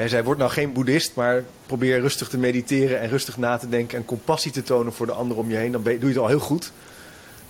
[0.06, 3.98] zij wordt nou geen boeddhist, maar probeer rustig te mediteren en rustig na te denken
[3.98, 5.72] en compassie te tonen voor de ander om je heen.
[5.72, 6.72] Dan doe je het al heel goed.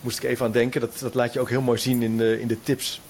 [0.01, 0.81] Moest ik even aan denken.
[0.81, 3.01] Dat, dat laat je ook heel mooi zien in de, in de tips.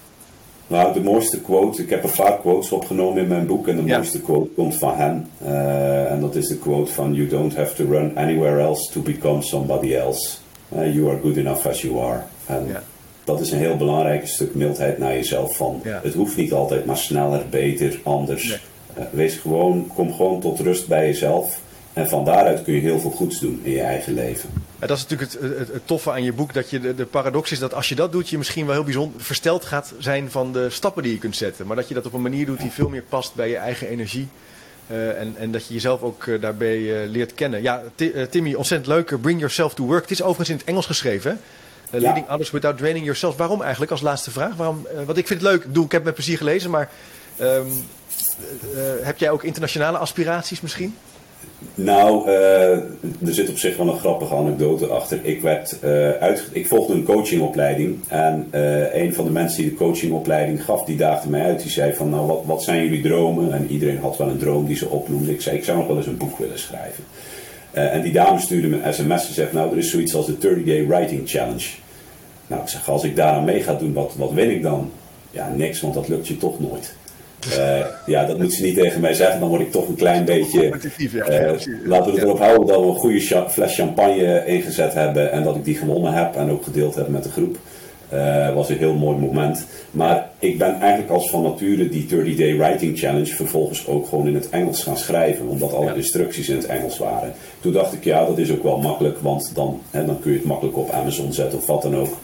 [0.67, 3.83] Nou, de mooiste quote, ik heb een paar quotes opgenomen in mijn boek en de
[3.83, 5.27] mooiste quote komt van hem.
[5.43, 9.01] Uh, en dat is de quote van You don't have to run anywhere else to
[9.01, 10.37] become somebody else.
[10.77, 12.21] Uh, you are good enough as you are.
[12.47, 12.83] En ja.
[13.25, 15.81] dat is een heel belangrijk stuk mildheid naar jezelf van.
[15.85, 16.01] Ja.
[16.03, 18.49] Het hoeft niet altijd maar sneller, beter, anders.
[18.49, 18.59] Nee.
[18.99, 21.61] Uh, wees gewoon, kom gewoon tot rust bij jezelf.
[21.97, 24.51] En van daaruit kun je heel veel goeds doen in je eigen leven.
[24.79, 26.55] dat is natuurlijk het, het, het, toffe aan je boek.
[26.55, 28.85] Dat je de, de, paradox is dat als je dat doet, je misschien wel heel
[28.85, 31.67] bijzonder versteld gaat zijn van de stappen die je kunt zetten.
[31.67, 33.89] Maar dat je dat op een manier doet die veel meer past bij je eigen
[33.89, 34.29] energie.
[34.91, 37.63] Uh, en, en, dat je jezelf ook uh, daarbij uh, leert kennen.
[37.63, 37.83] Ja,
[38.31, 39.21] Timmy, ontzettend leuk.
[39.21, 40.03] Bring yourself to work.
[40.03, 41.41] Het is overigens in het Engels geschreven.
[41.91, 41.99] Ja.
[41.99, 43.37] Leading others without draining yourself.
[43.37, 44.55] Waarom eigenlijk als laatste vraag?
[44.55, 45.65] Waarom, want ik vind het leuk.
[45.65, 46.71] Ik, ik heb het met plezier gelezen.
[46.71, 46.91] Maar
[47.41, 47.67] um,
[49.03, 50.95] heb jij ook internationale aspiraties misschien?
[51.75, 55.19] Nou, uh, er zit op zich wel een grappige anekdote achter.
[55.23, 59.71] Ik, werd, uh, uit, ik volgde een coachingopleiding en uh, een van de mensen die
[59.71, 61.63] de coachingopleiding gaf, die daagde mij uit.
[61.63, 63.53] Die zei van, nou, wat, wat zijn jullie dromen?
[63.53, 65.33] En iedereen had wel een droom die ze opnoemde.
[65.33, 67.05] Ik zei, ik zou nog wel eens een boek willen schrijven.
[67.73, 70.37] en die dame stuurde me een sms en zegt, nou er is zoiets als de
[70.37, 71.69] 30-day writing challenge.
[72.47, 74.91] Nou, ik zeg, als ik daaraan mee ga doen, wat, wat win ik dan?
[75.31, 76.96] Ja, niks, want dat lukt je toch nooit.
[77.51, 79.41] Uh, ja, dat moet ze niet tegen mij zeggen.
[79.41, 80.73] Dan word ik toch een klein beetje.
[80.99, 81.51] Uh,
[81.85, 85.33] laten we erop houden dat we een goede fles champagne ingezet hebben.
[85.33, 87.59] En dat ik die gewonnen heb en ook gedeeld heb met de groep.
[88.13, 89.67] Uh, was een heel mooi moment.
[89.91, 94.35] Maar ik ben eigenlijk als van nature die 30-day writing challenge vervolgens ook gewoon in
[94.35, 95.49] het Engels gaan schrijven.
[95.49, 97.33] Omdat alle instructies in het Engels waren.
[97.61, 99.19] Toen dacht ik, ja, dat is ook wel makkelijk.
[99.19, 102.17] Want dan, hè, dan kun je het makkelijk op Amazon zetten of wat dan ook.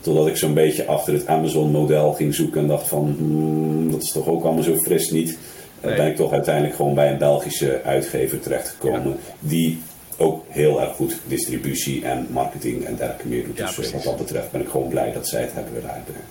[0.00, 4.12] Totdat ik zo'n beetje achter het Amazon-model ging zoeken en dacht van, hmm, dat is
[4.12, 5.38] toch ook allemaal zo fris niet.
[5.82, 5.96] Nee.
[5.96, 9.16] ben ik toch uiteindelijk gewoon bij een Belgische uitgever terechtgekomen.
[9.40, 9.80] Die
[10.16, 13.56] ook heel erg goed distributie en marketing en dergelijke meer doet.
[13.56, 16.26] Ja, dus wat dat betreft ben ik gewoon blij dat zij het hebben willen uitbrengen.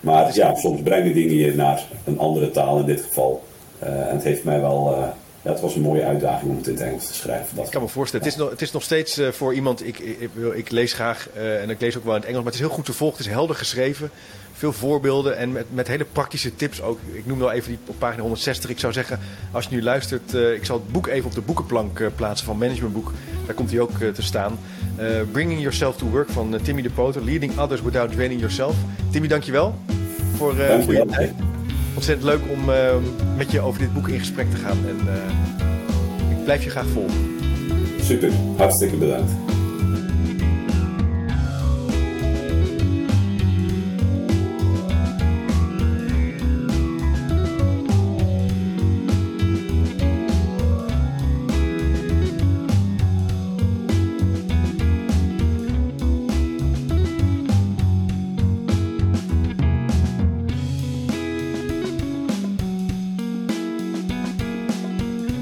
[0.00, 3.42] Maar ja, soms brengen dingen je naar een andere taal in dit geval.
[3.82, 5.08] Uh, en het heeft mij wel uh,
[5.42, 7.56] ja, het was een mooie uitdaging om het in het Engels te schrijven.
[7.56, 8.24] Dat ik kan me voorstellen.
[8.26, 9.86] Het, is nog, het is nog steeds uh, voor iemand.
[9.86, 12.52] Ik, ik, ik, lees graag uh, en ik lees ook wel in het Engels, maar
[12.52, 13.16] het is heel goed te volgen.
[13.16, 14.10] Het is helder geschreven.
[14.52, 16.98] Veel voorbeelden en met, met hele praktische tips ook.
[17.12, 18.70] Ik noem wel even die op pagina 160.
[18.70, 19.18] Ik zou zeggen,
[19.52, 22.58] als je nu luistert, uh, ik zal het boek even op de boekenplank plaatsen van
[22.58, 23.12] Managementboek.
[23.46, 24.58] Daar komt hij ook te staan.
[25.32, 27.24] Bringing Yourself to Work van Timmy de Poter.
[27.24, 28.74] Leading Others Without Draining Yourself.
[29.10, 29.74] Timmy, dankjewel
[30.36, 31.32] voor, voor je tijd
[31.94, 32.94] ontzettend leuk om uh,
[33.36, 34.78] met je over dit boek in gesprek te gaan.
[34.88, 37.38] En uh, ik blijf je graag volgen.
[38.00, 39.49] Super, hartstikke bedankt.